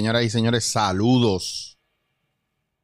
señoras 0.00 0.24
y 0.24 0.30
señores, 0.30 0.64
saludos. 0.64 1.78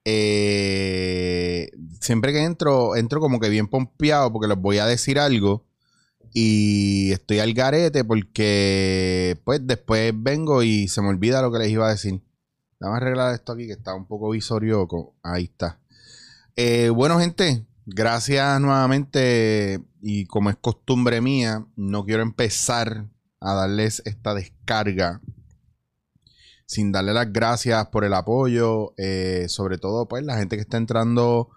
Eh, 0.04 1.70
siempre 1.98 2.30
que 2.34 2.44
entro, 2.44 2.94
entro 2.94 3.20
como 3.20 3.40
que 3.40 3.48
bien 3.48 3.68
pompeado 3.68 4.30
porque 4.30 4.48
les 4.48 4.58
voy 4.58 4.76
a 4.79 4.86
decir 4.86 5.18
algo. 5.18 5.64
Y 6.34 7.12
estoy 7.12 7.38
al 7.38 7.54
garete 7.54 8.04
porque 8.04 9.40
pues 9.44 9.66
después 9.66 10.12
vengo 10.14 10.62
y 10.62 10.88
se 10.88 11.00
me 11.00 11.08
olvida 11.08 11.40
lo 11.40 11.50
que 11.50 11.60
les 11.60 11.71
iba 11.71 11.86
a 11.86 11.93
decir. 11.93 12.21
Vamos 12.80 12.96
a 12.96 12.96
arreglar 12.98 13.32
esto 13.32 13.52
aquí 13.52 13.66
que 13.66 13.72
está 13.72 13.94
un 13.94 14.07
poco 14.07 14.29
visorioco. 14.29 15.14
Ahí 15.22 15.44
está. 15.44 15.80
Eh, 16.54 16.90
bueno, 16.90 17.18
gente, 17.18 17.64
gracias 17.86 18.60
nuevamente. 18.60 19.80
Y 20.02 20.26
como 20.26 20.50
es 20.50 20.57
costumbre 20.57 21.22
mía, 21.22 21.64
no 21.76 22.04
quiero 22.04 22.22
empezar 22.22 23.07
a 23.40 23.54
darles 23.54 24.02
esta 24.04 24.35
descarga 24.35 25.22
sin 26.66 26.90
darle 26.90 27.14
las 27.14 27.32
gracias 27.32 27.86
por 27.86 28.04
el 28.04 28.12
apoyo, 28.12 28.93
eh, 28.96 29.46
sobre 29.48 29.79
todo 29.79 30.08
pues 30.08 30.24
la 30.24 30.36
gente 30.36 30.57
que 30.57 30.62
está 30.62 30.76
entrando 30.76 31.48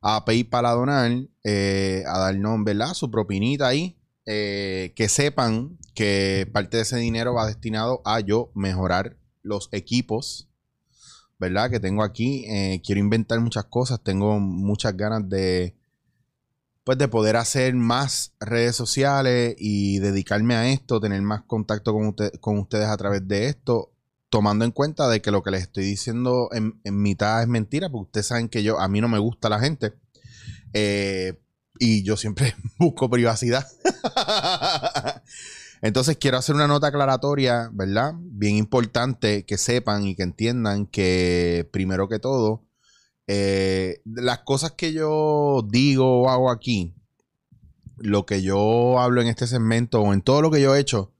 a 0.00 0.24
PayPal 0.24 0.66
a 0.66 0.72
donar, 0.72 1.12
eh, 1.44 2.02
a 2.06 2.18
darnos, 2.18 2.64
¿verdad? 2.64 2.94
Su 2.94 3.10
propinita 3.10 3.68
ahí, 3.68 3.96
eh, 4.26 4.92
que 4.96 5.08
sepan 5.08 5.78
que 5.94 6.48
parte 6.52 6.78
de 6.78 6.82
ese 6.82 6.96
dinero 6.96 7.34
va 7.34 7.46
destinado 7.46 8.02
a 8.04 8.20
yo 8.20 8.50
mejorar 8.54 9.16
los 9.42 9.68
equipos, 9.72 10.48
¿verdad? 11.38 11.70
Que 11.70 11.80
tengo 11.80 12.02
aquí. 12.02 12.46
quiero 12.84 13.00
inventar 13.00 13.40
muchas 13.40 13.64
cosas, 13.66 14.02
tengo 14.02 14.40
muchas 14.40 14.96
ganas 14.96 15.28
de, 15.28 15.76
pues 16.84 16.98
de 16.98 17.08
poder 17.08 17.36
hacer 17.36 17.74
más 17.74 18.32
redes 18.40 18.76
sociales 18.76 19.54
y 19.58 19.98
dedicarme 19.98 20.54
a 20.54 20.70
esto, 20.70 21.00
tener 21.00 21.20
más 21.22 21.42
contacto 21.42 21.92
con, 21.92 22.14
con 22.40 22.58
ustedes 22.58 22.88
a 22.88 22.96
través 22.96 23.26
de 23.28 23.48
esto 23.48 23.93
tomando 24.34 24.64
en 24.64 24.72
cuenta 24.72 25.06
de 25.06 25.22
que 25.22 25.30
lo 25.30 25.44
que 25.44 25.52
les 25.52 25.62
estoy 25.62 25.84
diciendo 25.84 26.48
en, 26.50 26.80
mitad 26.82 27.40
es 27.40 27.46
mentira, 27.46 27.88
porque 27.88 28.06
ustedes 28.06 28.26
saben 28.26 28.48
que 28.48 28.64
yo, 28.64 28.80
a 28.80 28.88
mí 28.88 29.00
no 29.00 29.06
me 29.06 29.20
gusta 29.20 29.48
la 29.48 29.60
gente. 29.60 29.92
Eh, 30.72 31.40
y 31.78 32.02
yo 32.02 32.16
siempre 32.16 32.56
busco 32.80 33.08
privacidad. 33.08 33.64
Entonces 35.82 36.16
quiero 36.16 36.36
hacer 36.36 36.56
una 36.56 36.66
nota 36.66 36.88
aclaratoria, 36.88 37.70
¿verdad? 37.72 38.14
Bien 38.16 38.56
importante 38.56 39.46
que 39.46 39.56
sepan 39.56 40.04
y 40.04 40.16
que 40.16 40.24
entiendan 40.24 40.86
que 40.86 41.68
primero 41.72 42.08
que 42.08 42.18
todo, 42.18 42.64
eh, 43.28 44.02
las 44.04 44.40
cosas 44.40 44.72
que 44.72 44.92
yo 44.92 45.64
digo 45.70 46.22
o 46.22 46.28
hago 46.28 46.50
aquí, 46.50 46.96
lo 47.98 48.26
que 48.26 48.42
yo 48.42 48.98
hablo 48.98 49.22
en 49.22 49.28
este 49.28 49.46
segmento 49.46 50.00
o 50.00 50.12
en 50.12 50.22
todo 50.22 50.42
lo 50.42 50.50
que 50.50 50.60
yo 50.60 50.74
he 50.74 50.80
hecho, 50.80 51.12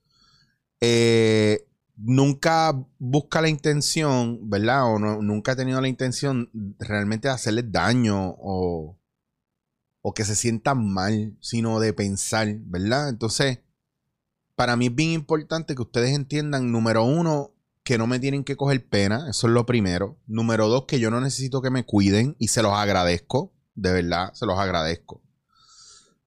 eh, 0.81 1.65
nunca 1.97 2.73
busca 2.99 3.41
la 3.41 3.49
intención, 3.49 4.49
¿verdad? 4.49 4.87
O 4.87 4.99
nunca 4.99 5.53
ha 5.53 5.57
tenido 5.57 5.81
la 5.81 5.89
intención 5.89 6.51
realmente 6.79 7.29
de 7.29 7.35
hacerles 7.35 7.71
daño 7.71 8.35
o, 8.39 8.99
o 10.03 10.15
que 10.15 10.25
se 10.25 10.35
sientan 10.35 10.93
mal, 10.93 11.37
sino 11.41 11.81
de 11.81 11.93
pensar, 11.93 12.55
¿verdad? 12.67 13.09
Entonces, 13.09 13.61
para 14.57 14.77
mí 14.77 14.87
es 14.87 14.95
bien 14.95 15.11
importante 15.11 15.75
que 15.75 15.83
ustedes 15.83 16.15
entiendan, 16.15 16.71
número 16.71 17.05
uno, 17.05 17.53
que 17.83 17.99
no 17.99 18.07
me 18.07 18.19
tienen 18.19 18.45
que 18.45 18.57
coger 18.57 18.89
pena, 18.89 19.29
eso 19.29 19.47
es 19.47 19.53
lo 19.53 19.67
primero. 19.67 20.19
Número 20.27 20.69
dos, 20.69 20.87
que 20.87 20.99
yo 20.99 21.11
no 21.11 21.21
necesito 21.21 21.61
que 21.61 21.71
me 21.71 21.85
cuiden 21.85 22.35
y 22.39 22.49
se 22.49 22.63
los 22.63 22.73
agradezco, 22.73 23.53
de 23.75 23.93
verdad, 23.93 24.33
se 24.33 24.47
los 24.47 24.59
agradezco. 24.59 25.23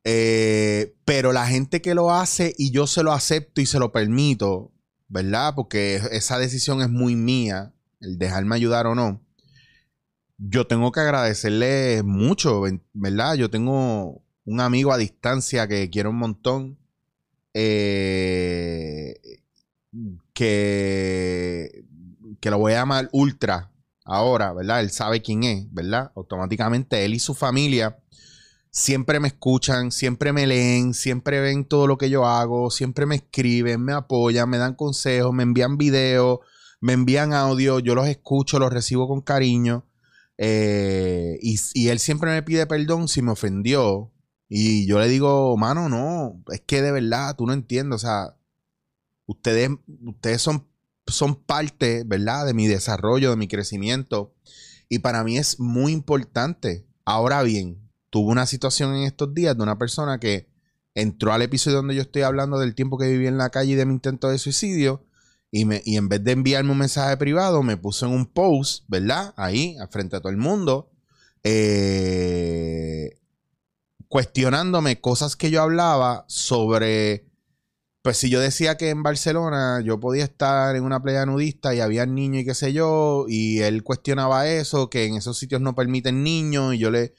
Eh, 0.04 0.96
pero 1.04 1.34
la 1.34 1.48
gente 1.48 1.82
que 1.82 1.96
lo 1.96 2.12
hace 2.12 2.54
y 2.58 2.72
yo 2.72 2.88
se 2.88 3.04
lo 3.04 3.12
acepto 3.12 3.60
y 3.60 3.66
se 3.66 3.80
lo 3.80 3.92
permito, 3.92 4.72
¿verdad? 5.08 5.54
Porque 5.56 6.02
esa 6.12 6.40
decisión 6.40 6.82
es 6.82 6.90
muy 6.90 7.16
mía, 7.16 7.74
el 8.00 8.18
dejarme 8.18 8.56
ayudar 8.56 8.88
o 8.88 8.96
no. 8.96 9.22
Yo 10.38 10.68
tengo 10.68 10.92
que 10.92 11.00
agradecerle 11.00 12.04
mucho, 12.04 12.64
¿verdad? 12.94 13.36
Yo 13.36 13.50
tengo 13.50 14.22
un 14.46 14.62
amigo 14.62 14.94
a 14.94 14.98
distancia 14.98 15.68
que 15.68 15.90
quiero 15.90 16.12
un 16.12 16.18
montón. 16.18 16.78
Eh, 17.54 19.20
que, 20.34 21.86
que 22.40 22.52
lo 22.52 22.60
voy 22.60 22.74
a 22.74 22.78
llamar 22.78 23.10
Ultra 23.12 23.72
ahora, 24.06 24.54
¿verdad? 24.54 24.82
Él 24.82 24.92
sabe 24.92 25.22
quién 25.22 25.44
es, 25.44 25.74
¿verdad? 25.74 26.12
Automáticamente 26.16 27.04
él 27.04 27.14
y 27.16 27.20
su 27.20 27.34
familia 27.34 27.98
siempre 28.78 29.20
me 29.20 29.30
escuchan, 29.30 29.92
siempre 29.92 30.32
me 30.34 30.46
leen, 30.46 30.94
siempre 30.94 31.40
ven 31.40 31.66
todo 31.66 31.88
lo 31.88 31.98
que 31.98 32.12
yo 32.12 32.28
hago, 32.28 32.70
siempre 32.70 33.08
me 33.08 33.16
escriben, 33.16 33.84
me 33.84 33.94
apoyan, 33.94 34.48
me 34.48 34.60
dan 34.60 34.76
consejos, 34.76 35.34
me 35.34 35.42
envían 35.42 35.80
videos, 35.80 36.42
me 36.80 36.94
envían 36.94 37.34
audio, 37.34 37.80
yo 37.80 37.96
los 37.96 38.08
escucho, 38.08 38.60
los 38.60 38.72
recibo 38.72 39.08
con 39.08 39.22
cariño. 39.22 39.88
Eh, 40.38 41.40
y, 41.42 41.88
él 41.88 41.98
siempre 41.98 42.30
me 42.30 42.44
pide 42.44 42.68
perdón 42.68 43.08
si 43.08 43.24
me 43.24 43.32
ofendió. 43.32 44.14
Y 44.48 44.86
yo 44.86 45.00
le 45.00 45.08
digo, 45.08 45.58
mano, 45.58 45.90
no, 45.90 46.44
es 46.52 46.62
que 46.62 46.84
de 46.84 46.92
verdad 46.92 47.36
tú 47.36 47.48
no 47.48 47.54
entiendes. 47.54 47.96
O 47.96 48.08
sea, 48.08 48.38
ustedes, 49.26 49.72
ustedes 50.06 50.44
son, 50.44 50.68
son 51.08 51.34
parte, 51.34 52.04
¿verdad? 52.06 52.46
De 52.46 52.54
mi 52.54 52.68
desarrollo, 52.68 53.32
de 53.32 53.38
mi 53.38 53.48
crecimiento. 53.48 54.36
Y 54.88 55.00
para 55.00 55.24
mí 55.24 55.40
es 55.40 55.60
muy 55.60 55.94
importante. 55.94 56.86
Ahora 57.06 57.42
bien, 57.42 57.87
tuve 58.10 58.32
una 58.32 58.46
situación 58.46 58.96
en 58.96 59.04
estos 59.04 59.34
días 59.34 59.56
de 59.56 59.64
una 59.64 59.78
persona 59.78 60.20
que 60.20 60.50
entró 60.96 61.32
al 61.32 61.42
episodio 61.44 61.78
donde 61.78 61.96
yo 61.96 62.02
estoy 62.02 62.24
hablando 62.24 62.58
del 62.60 62.74
tiempo 62.74 62.98
que 62.98 63.08
viví 63.08 63.28
en 63.28 63.38
la 63.38 63.50
calle 63.50 63.74
y 63.74 63.76
de 63.76 63.86
mi 63.86 63.94
intento 63.94 64.30
de 64.30 64.40
suicidio. 64.40 65.06
Y, 65.52 65.66
me, 65.66 65.82
y 65.86 65.96
en 65.96 66.10
vez 66.10 66.24
de 66.24 66.34
enviarme 66.34 66.72
un 66.72 66.80
mensaje 66.80 67.16
privado, 67.18 67.64
me 67.64 67.78
puso 67.78 68.06
en 68.06 68.12
un 68.12 68.26
post, 68.26 68.84
¿verdad? 68.88 69.34
Ahí, 69.38 69.78
frente 69.92 70.18
a 70.18 70.20
todo 70.20 70.32
el 70.32 70.38
mundo, 70.38 70.92
eh, 71.44 73.18
cuestionándome 74.10 75.00
cosas 75.00 75.36
que 75.36 75.50
yo 75.50 75.62
hablaba 75.62 76.26
sobre, 76.28 77.30
pues 78.02 78.18
si 78.18 78.30
yo 78.30 78.42
decía 78.42 78.76
que 78.76 78.90
en 78.90 79.04
Barcelona 79.04 79.82
yo 79.82 80.00
podía 80.00 80.26
estar 80.26 80.76
en 80.76 80.84
una 80.84 81.02
playa 81.02 81.26
nudista 81.26 81.74
y 81.74 81.80
había 81.80 82.06
niños 82.06 82.42
y 82.42 82.46
qué 82.46 82.56
sé 82.56 82.74
yo, 82.74 83.26
y 83.30 83.60
él 83.60 83.84
cuestionaba 83.84 84.48
eso, 84.50 84.90
que 84.90 85.06
en 85.06 85.16
esos 85.16 85.38
sitios 85.38 85.62
no 85.62 85.76
permiten 85.76 86.24
niños, 86.24 86.74
y 86.74 86.80
yo 86.80 86.92
le, 86.92 87.14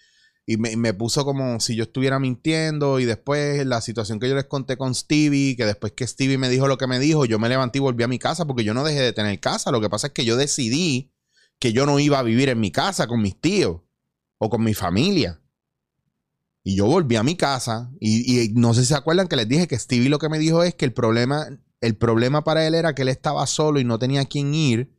y 0.50 0.56
me, 0.56 0.94
puso 0.94 1.26
como 1.26 1.60
si 1.60 1.76
yo 1.76 1.82
estuviera 1.82 2.18
mintiendo 2.18 3.00
y 3.00 3.04
después 3.04 3.66
la 3.66 3.82
situación 3.82 4.18
que 4.18 4.30
yo 4.30 4.34
les 4.34 4.46
conté 4.46 4.78
con 4.78 4.94
Stevie, 4.94 5.56
que 5.56 5.66
después 5.66 5.92
que 5.92 6.06
Stevie 6.06 6.38
me 6.38 6.48
dijo 6.48 6.66
lo 6.68 6.78
que 6.78 6.86
me 6.86 6.98
dijo, 6.98 7.26
yo 7.26 7.38
me 7.38 7.50
levanté 7.50 7.76
y 7.76 7.80
volví 7.82 8.02
a 8.02 8.08
mi 8.08 8.18
casa 8.18 8.46
porque 8.46 8.64
yo 8.64 8.72
no 8.72 8.82
dejé 8.82 9.02
de 9.02 9.12
tener 9.12 9.38
casa. 9.40 9.70
Lo 9.70 9.82
que 9.82 9.90
pasa 9.90 10.06
es 10.06 10.14
que 10.14 10.24
yo 10.24 10.38
decidí 10.38 11.12
que 11.58 11.74
yo 11.74 11.84
no 11.84 11.98
iba 11.98 12.18
a 12.18 12.22
vivir 12.22 12.48
en 12.48 12.60
mi 12.60 12.70
casa 12.70 13.06
con 13.06 13.20
mis 13.20 13.38
tíos 13.38 13.82
o 14.38 14.48
con 14.48 14.64
mi 14.64 14.72
familia. 14.72 15.38
Y 16.64 16.76
yo 16.76 16.86
volví 16.86 17.16
a 17.16 17.22
mi 17.22 17.36
casa 17.36 17.90
y, 18.00 18.50
no 18.54 18.72
sé 18.72 18.80
si 18.80 18.86
se 18.86 18.94
acuerdan 18.94 19.28
que 19.28 19.36
les 19.36 19.48
dije 19.48 19.68
que 19.68 19.78
Stevie 19.78 20.08
lo 20.08 20.18
que 20.18 20.30
me 20.30 20.38
dijo 20.38 20.62
es 20.62 20.74
que 20.74 20.86
el 20.86 20.94
problema, 20.94 21.46
el 21.82 21.94
problema 21.94 22.42
para 22.42 22.66
él 22.66 22.74
era 22.74 22.94
que 22.94 23.02
él 23.02 23.08
estaba 23.08 23.46
solo 23.46 23.80
y 23.80 23.84
no 23.84 23.98
tenía 23.98 24.22
a 24.22 24.24
quién 24.24 24.54
ir, 24.54 24.96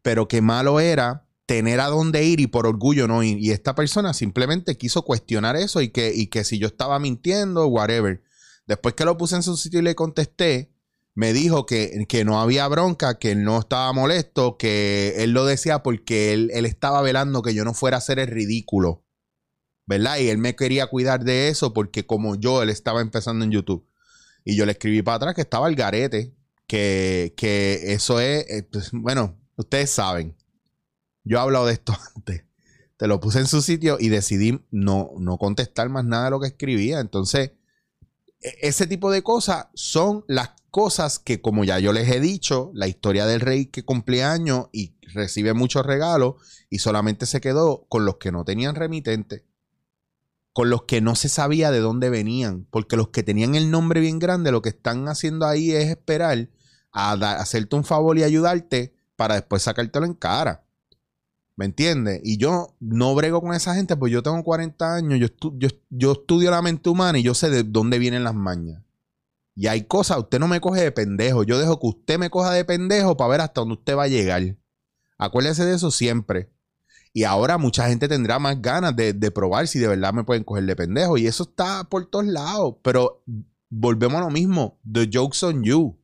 pero 0.00 0.28
que 0.28 0.42
malo 0.42 0.78
era 0.78 1.26
tener 1.52 1.80
a 1.80 1.88
dónde 1.88 2.24
ir 2.24 2.40
y 2.40 2.46
por 2.46 2.66
orgullo 2.66 3.06
no 3.06 3.22
ir. 3.22 3.38
Y 3.38 3.50
esta 3.50 3.74
persona 3.74 4.14
simplemente 4.14 4.78
quiso 4.78 5.02
cuestionar 5.02 5.54
eso 5.54 5.82
y 5.82 5.90
que, 5.90 6.10
y 6.14 6.28
que 6.28 6.44
si 6.44 6.58
yo 6.58 6.66
estaba 6.66 6.98
mintiendo, 6.98 7.66
whatever. 7.66 8.22
Después 8.66 8.94
que 8.94 9.04
lo 9.04 9.18
puse 9.18 9.36
en 9.36 9.42
su 9.42 9.58
sitio 9.58 9.80
y 9.80 9.82
le 9.82 9.94
contesté, 9.94 10.72
me 11.14 11.34
dijo 11.34 11.66
que, 11.66 12.06
que 12.08 12.24
no 12.24 12.40
había 12.40 12.66
bronca, 12.68 13.18
que 13.18 13.32
él 13.32 13.44
no 13.44 13.58
estaba 13.58 13.92
molesto, 13.92 14.56
que 14.56 15.12
él 15.18 15.32
lo 15.32 15.44
decía 15.44 15.82
porque 15.82 16.32
él, 16.32 16.50
él 16.54 16.64
estaba 16.64 17.02
velando 17.02 17.42
que 17.42 17.52
yo 17.52 17.66
no 17.66 17.74
fuera 17.74 17.98
a 17.98 17.98
hacer 17.98 18.18
el 18.18 18.28
ridículo. 18.28 19.04
¿Verdad? 19.84 20.16
Y 20.20 20.30
él 20.30 20.38
me 20.38 20.56
quería 20.56 20.86
cuidar 20.86 21.22
de 21.22 21.48
eso 21.48 21.74
porque 21.74 22.06
como 22.06 22.36
yo, 22.36 22.62
él 22.62 22.70
estaba 22.70 23.02
empezando 23.02 23.44
en 23.44 23.50
YouTube. 23.50 23.86
Y 24.42 24.56
yo 24.56 24.64
le 24.64 24.72
escribí 24.72 25.02
para 25.02 25.16
atrás 25.16 25.34
que 25.34 25.42
estaba 25.42 25.68
el 25.68 25.76
garete, 25.76 26.34
que, 26.66 27.34
que 27.36 27.92
eso 27.92 28.20
es, 28.20 28.46
eh, 28.48 28.62
pues, 28.72 28.88
bueno, 28.92 29.38
ustedes 29.56 29.90
saben. 29.90 30.34
Yo 31.24 31.38
he 31.38 31.40
hablado 31.40 31.66
de 31.66 31.74
esto 31.74 31.94
antes. 32.16 32.44
Te 32.96 33.06
lo 33.06 33.20
puse 33.20 33.40
en 33.40 33.46
su 33.46 33.62
sitio 33.62 33.96
y 33.98 34.08
decidí 34.08 34.64
no, 34.70 35.12
no 35.18 35.38
contestar 35.38 35.88
más 35.88 36.04
nada 36.04 36.26
de 36.26 36.30
lo 36.30 36.40
que 36.40 36.48
escribía. 36.48 37.00
Entonces, 37.00 37.52
e, 38.40 38.58
ese 38.62 38.86
tipo 38.86 39.10
de 39.10 39.22
cosas 39.22 39.66
son 39.74 40.24
las 40.28 40.50
cosas 40.70 41.18
que, 41.18 41.40
como 41.40 41.64
ya 41.64 41.78
yo 41.78 41.92
les 41.92 42.08
he 42.08 42.20
dicho, 42.20 42.70
la 42.74 42.86
historia 42.86 43.26
del 43.26 43.40
rey 43.40 43.66
que 43.66 43.84
cumple 43.84 44.24
años 44.24 44.68
y 44.72 44.96
recibe 45.12 45.52
muchos 45.52 45.84
regalos 45.84 46.36
y 46.70 46.78
solamente 46.78 47.26
se 47.26 47.40
quedó 47.40 47.86
con 47.88 48.04
los 48.04 48.16
que 48.16 48.32
no 48.32 48.44
tenían 48.44 48.74
remitente, 48.74 49.44
con 50.52 50.70
los 50.70 50.84
que 50.84 51.00
no 51.00 51.14
se 51.14 51.28
sabía 51.28 51.70
de 51.70 51.80
dónde 51.80 52.08
venían, 52.08 52.66
porque 52.70 52.96
los 52.96 53.08
que 53.08 53.22
tenían 53.22 53.54
el 53.54 53.70
nombre 53.70 54.00
bien 54.00 54.18
grande, 54.18 54.50
lo 54.50 54.62
que 54.62 54.70
están 54.70 55.08
haciendo 55.08 55.46
ahí 55.46 55.72
es 55.72 55.90
esperar 55.90 56.48
a 56.92 57.12
hacerte 57.12 57.76
un 57.76 57.84
favor 57.84 58.18
y 58.18 58.22
ayudarte 58.22 58.94
para 59.16 59.34
después 59.34 59.62
sacártelo 59.62 60.06
en 60.06 60.14
cara. 60.14 60.64
¿Me 61.56 61.66
entiendes? 61.66 62.20
Y 62.24 62.38
yo 62.38 62.74
no 62.80 63.14
brego 63.14 63.40
con 63.40 63.54
esa 63.54 63.74
gente, 63.74 63.96
pues 63.96 64.12
yo 64.12 64.22
tengo 64.22 64.42
40 64.42 64.94
años, 64.94 65.20
yo, 65.20 65.68
yo, 65.90 66.12
estudio 66.12 66.50
la 66.50 66.62
mente 66.62 66.88
humana 66.88 67.18
y 67.18 67.22
yo 67.22 67.34
sé 67.34 67.50
de 67.50 67.62
dónde 67.62 67.98
vienen 67.98 68.24
las 68.24 68.34
mañas. 68.34 68.82
Y 69.54 69.66
hay 69.66 69.84
cosas, 69.84 70.18
usted 70.18 70.38
no 70.38 70.48
me 70.48 70.60
coge 70.60 70.80
de 70.80 70.92
pendejo, 70.92 71.44
yo 71.44 71.58
dejo 71.58 71.78
que 71.78 71.86
usted 71.88 72.18
me 72.18 72.30
coja 72.30 72.52
de 72.52 72.64
pendejo 72.64 73.16
para 73.16 73.30
ver 73.30 73.40
hasta 73.42 73.60
dónde 73.60 73.74
usted 73.74 73.96
va 73.96 74.04
a 74.04 74.08
llegar. 74.08 74.56
Acuérdese 75.18 75.64
de 75.64 75.74
eso 75.74 75.90
siempre. 75.90 76.50
Y 77.12 77.24
ahora 77.24 77.58
mucha 77.58 77.88
gente 77.88 78.08
tendrá 78.08 78.38
más 78.38 78.60
ganas 78.62 78.96
de, 78.96 79.12
de 79.12 79.30
probar 79.30 79.68
si 79.68 79.78
de 79.78 79.88
verdad 79.88 80.14
me 80.14 80.24
pueden 80.24 80.44
coger 80.44 80.64
de 80.64 80.74
pendejo. 80.74 81.18
Y 81.18 81.26
eso 81.26 81.42
está 81.42 81.84
por 81.84 82.06
todos 82.06 82.26
lados. 82.26 82.76
Pero 82.82 83.22
volvemos 83.68 84.16
a 84.16 84.24
lo 84.24 84.30
mismo. 84.30 84.80
The 84.90 85.10
joke's 85.12 85.42
on 85.42 85.62
you. 85.62 85.98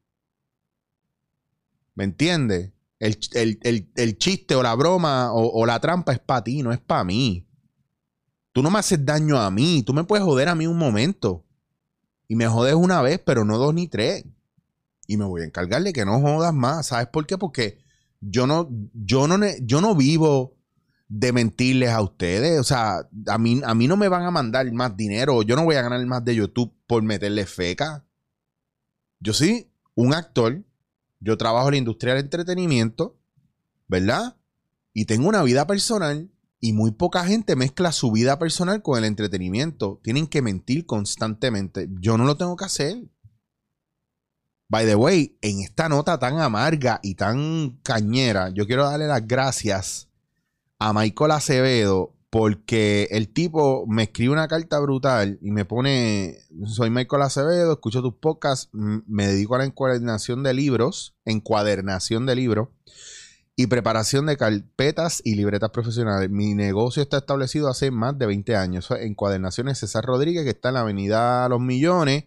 ¿Me 1.95 2.05
entiendes? 2.05 2.73
El, 2.99 4.19
chiste 4.19 4.55
o 4.55 4.63
la 4.63 4.75
broma 4.75 5.33
o, 5.33 5.65
la 5.67 5.81
trampa 5.81 6.13
es 6.13 6.19
para 6.19 6.45
ti, 6.45 6.63
no 6.63 6.73
es 6.73 6.81
para 6.81 7.05
mí. 7.05 7.47
Tú 8.53 8.63
no 8.63 8.71
me 8.71 8.79
haces 8.81 9.05
daño 9.05 9.39
a 9.39 9.51
mí. 9.51 9.83
Tú 9.85 9.95
me 9.95 10.05
puedes 10.05 10.25
joder 10.25 10.49
a 10.49 10.55
mí 10.55 10.67
un 10.67 10.79
momento. 10.79 11.45
Y 12.27 12.35
me 12.35 12.47
jodes 12.49 12.75
una 12.75 13.01
vez, 13.03 13.21
pero 13.25 13.45
no 13.45 13.57
dos 13.57 13.73
ni 13.73 13.87
tres. 13.87 14.25
Y 15.07 15.17
me 15.17 15.25
voy 15.25 15.43
a 15.43 15.45
encargar 15.45 15.83
de 15.83 15.93
que 15.93 16.05
no 16.05 16.21
jodas 16.21 16.53
más. 16.53 16.89
¿Sabes 16.89 17.07
por 17.09 17.27
qué? 17.27 17.39
Porque 17.39 17.79
yo 18.21 18.47
no, 18.47 18.69
yo 18.93 19.29
no, 19.29 19.39
yo 19.63 19.81
no 19.81 19.95
vivo 19.95 20.57
de 21.09 21.33
mentirles 21.33 21.91
a 21.91 22.03
ustedes. 22.03 22.59
O 22.59 22.65
sea, 22.65 23.09
a 23.29 23.39
mí, 23.39 23.61
a 23.65 23.75
mí 23.75 23.87
no 23.87 23.97
me 23.97 24.09
van 24.09 24.25
a 24.25 24.31
mandar 24.31 24.71
más 24.73 24.97
dinero. 24.97 25.43
Yo 25.43 25.57
no 25.57 25.65
voy 25.65 25.77
a 25.77 25.83
ganar 25.83 26.05
más 26.07 26.25
de 26.25 26.35
YouTube 26.35 26.75
por 26.87 27.03
meterle 27.03 27.47
feca. 27.47 28.05
Yo 29.21 29.33
sí, 29.33 29.71
un 29.95 30.15
actor 30.15 30.65
yo 31.21 31.37
trabajo 31.37 31.69
en 31.69 31.73
la 31.73 31.79
industria 31.79 32.15
del 32.15 32.25
entretenimiento, 32.25 33.17
¿verdad? 33.89 34.37
Y 34.93 35.05
tengo 35.05 35.29
una 35.29 35.43
vida 35.43 35.67
personal 35.67 36.31
y 36.61 36.73
muy 36.73 36.91
poca 36.91 37.25
gente 37.25 37.57
mezcla 37.57 37.93
su 37.93 38.11
vida 38.11 38.39
personal 38.39 38.83
con 38.83 38.99
el 38.99 39.05
entretenimiento. 39.05 40.01
Tienen 40.03 40.27
que 40.27 40.43
mentir 40.43 40.87
constantemente. 40.87 41.89
Yo 42.01 42.19
no 42.19 42.25
lo 42.25 42.37
tengo 42.37 42.57
que 42.57 42.65
hacer. 42.65 43.05
By 44.69 44.85
the 44.85 44.97
way, 44.97 45.39
en 45.41 45.61
esta 45.61 45.89
nota 45.89 46.19
tan 46.19 46.41
amarga 46.41 47.01
y 47.03 47.15
tan 47.15 47.79
cañera, 47.83 48.51
yo 48.51 48.67
quiero 48.67 48.85
darle 48.85 49.07
las 49.07 49.27
gracias 49.27 50.09
a 50.79 50.93
Michael 50.93 51.31
Acevedo 51.31 52.18
porque 52.31 53.09
el 53.11 53.33
tipo 53.33 53.87
me 53.87 54.05
escribe 54.05 54.33
una 54.33 54.49
carta 54.49 54.79
brutal 54.81 55.39
y 55.41 55.51
me 55.51 55.65
pone, 55.65 56.39
soy 56.67 56.91
Michael 56.91 57.23
Acevedo, 57.23 57.73
escucho 57.73 58.03
tus 58.03 58.15
podcasts, 58.15 58.69
me 58.73 59.27
dedico 59.27 59.55
a 59.55 59.59
la 59.59 59.65
encuadernación 59.65 60.43
de 60.43 60.53
libros, 60.53 61.17
encuadernación 61.25 62.27
de 62.27 62.37
libros 62.37 62.69
y 63.57 63.67
preparación 63.67 64.27
de 64.27 64.37
carpetas 64.37 65.23
y 65.25 65.35
libretas 65.35 65.71
profesionales. 65.71 66.31
Mi 66.31 66.55
negocio 66.55 67.03
está 67.03 67.19
establecido 67.19 67.69
hace 67.69 67.91
más 67.91 68.17
de 68.17 68.27
20 68.27 68.55
años. 68.55 68.89
Encuadernaciones 68.91 69.79
César 69.79 70.05
Rodríguez, 70.05 70.45
que 70.45 70.51
está 70.51 70.69
en 70.69 70.75
la 70.75 70.81
avenida 70.83 71.49
Los 71.49 71.61
Millones, 71.61 72.27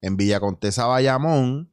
en 0.00 0.16
Villa 0.16 0.40
Contesa 0.40 0.86
Bayamón. 0.86 1.72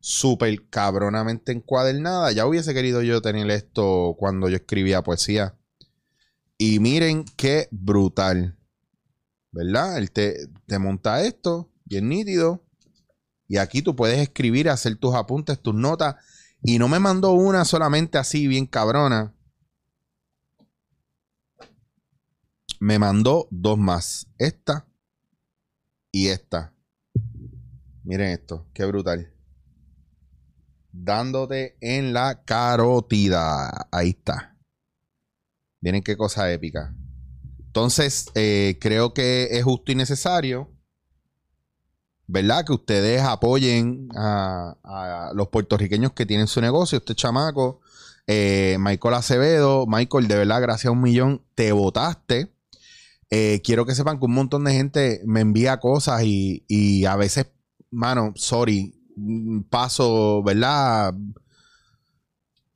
Súper 0.05 0.69
cabronamente 0.69 1.51
encuadernada. 1.51 2.31
Ya 2.31 2.47
hubiese 2.47 2.75
querido 2.75 3.01
yo 3.01 3.23
tener 3.23 3.51
esto 3.51 4.15
cuando 4.19 4.51
yo 4.51 4.57
escribía 4.57 5.03
poesía. 5.03 5.57
Y 6.59 6.79
miren 6.79 7.25
qué 7.37 7.69
brutal. 7.71 8.59
¿Verdad? 9.51 9.97
Él 9.97 10.11
te, 10.11 10.49
te 10.67 10.79
monta 10.79 11.23
esto, 11.23 11.73
bien 11.87 12.11
nítido. 12.11 12.63
Y 13.49 13.57
aquí 13.57 13.81
tú 13.81 13.97
puedes 13.97 14.19
escribir, 14.19 14.69
hacer 14.69 14.95
tus 14.97 15.15
apuntes, 15.15 15.59
tus 15.59 15.75
notas. 15.75 16.17
Y 16.63 16.79
no 16.79 16.87
me 16.87 16.99
mandó 16.99 17.33
una 17.33 17.65
solamente 17.65 18.19
así, 18.19 18.47
bien 18.47 18.67
cabrona. 18.67 19.35
Me 22.79 22.99
mandó 22.99 23.49
dos 23.51 23.79
más. 23.79 24.27
Esta 24.37 24.87
y 26.13 26.27
esta. 26.29 26.75
Miren 28.03 28.33
esto, 28.33 28.67
qué 28.75 28.85
brutal 28.85 29.35
dándote 30.95 31.77
en 31.81 32.13
la 32.13 32.45
carótida. 32.45 33.89
Ahí 33.91 34.11
está. 34.11 34.57
Miren 35.81 36.03
qué 36.03 36.17
cosa 36.17 36.51
épica. 36.53 36.95
Entonces, 37.59 38.27
eh, 38.35 38.79
creo 38.81 39.13
que 39.13 39.49
es 39.51 39.65
justo 39.65 39.91
y 39.91 39.97
necesario, 39.97 40.71
¿verdad? 42.27 42.65
Que 42.65 42.73
ustedes 42.73 43.23
apoyen 43.23 44.09
a, 44.15 45.33
los 45.35 45.49
puertorriqueños 45.49 46.13
que 46.13 46.27
tienen 46.27 46.47
su 46.47 46.61
negocio, 46.61 46.99
este 46.99 47.17
chamaco, 47.17 47.81
eh, 48.29 48.77
Michael 48.79 49.15
Acevedo. 49.15 49.87
Michael, 49.87 50.29
de 50.29 50.37
verdad, 50.37 50.63
gracias 50.63 50.87
a 50.87 50.93
un 50.93 51.03
millón, 51.03 51.43
te 51.57 51.73
votaste. 51.73 52.55
Eh, 53.31 53.61
quiero 53.65 53.85
que 53.85 53.97
sepan 53.97 54.21
que 54.21 54.27
un 54.27 54.35
montón 54.35 54.63
de 54.65 54.73
gente 54.73 55.23
me 55.27 55.41
envía 55.41 55.81
cosas 55.81 56.23
y, 56.23 56.65
y 56.69 57.05
a 57.07 57.17
veces, 57.17 57.47
mano, 57.91 58.33
sorry, 58.37 59.04
paso, 59.71 60.43
¿verdad? 60.43 61.15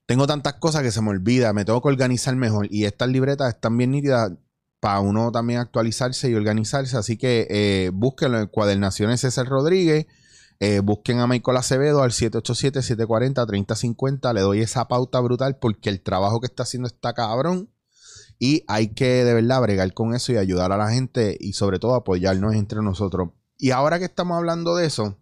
Tengo 0.07 0.27
tantas 0.27 0.55
cosas 0.55 0.83
que 0.83 0.91
se 0.91 1.03
me 1.03 1.11
olvida, 1.11 1.53
me 1.53 1.65
tengo 1.65 1.83
que 1.83 1.89
organizar 1.89 2.35
mejor. 2.37 2.69
Y 2.71 2.85
estas 2.85 3.09
libretas 3.09 3.55
están 3.55 3.77
bien 3.77 3.91
nítidas 3.91 4.33
para 4.81 5.01
uno 5.01 5.33
también 5.33 5.61
actualizarse 5.61 6.31
y 6.31 6.35
organizarse. 6.35 6.97
Así 6.97 7.17
que 7.17 7.47
eh, 7.51 7.91
búsquenlo 7.93 8.41
en 8.41 8.47
Cuadernaciones 8.47 9.21
César 9.21 9.47
Rodríguez. 9.47 10.07
Eh, 10.61 10.81
busquen 10.81 11.21
a 11.21 11.29
Michael 11.29 11.59
Acevedo 11.59 12.03
al 12.03 12.13
787-740-3050. 12.13 14.35
Le 14.35 14.41
doy 14.41 14.61
esa 14.61 14.89
pauta 14.89 15.21
brutal 15.21 15.59
porque 15.59 15.91
el 15.91 16.03
trabajo 16.03 16.41
que 16.41 16.47
está 16.47 16.63
haciendo 16.65 16.89
está 16.89 17.13
cabrón. 17.13 17.71
Y 18.39 18.65
hay 18.69 18.95
que 18.95 19.25
de 19.25 19.35
verdad 19.35 19.61
bregar 19.61 19.93
con 19.95 20.15
eso 20.15 20.33
y 20.33 20.37
ayudar 20.37 20.73
a 20.73 20.77
la 20.77 20.91
gente 20.91 21.37
y 21.39 21.53
sobre 21.55 21.79
todo 21.79 21.95
apoyarnos 21.95 22.55
entre 22.55 22.83
nosotros. 22.83 23.31
Y 23.59 23.73
ahora 23.73 23.99
que 23.99 24.05
estamos 24.05 24.37
hablando 24.37 24.77
de 24.77 24.87
eso, 24.87 25.19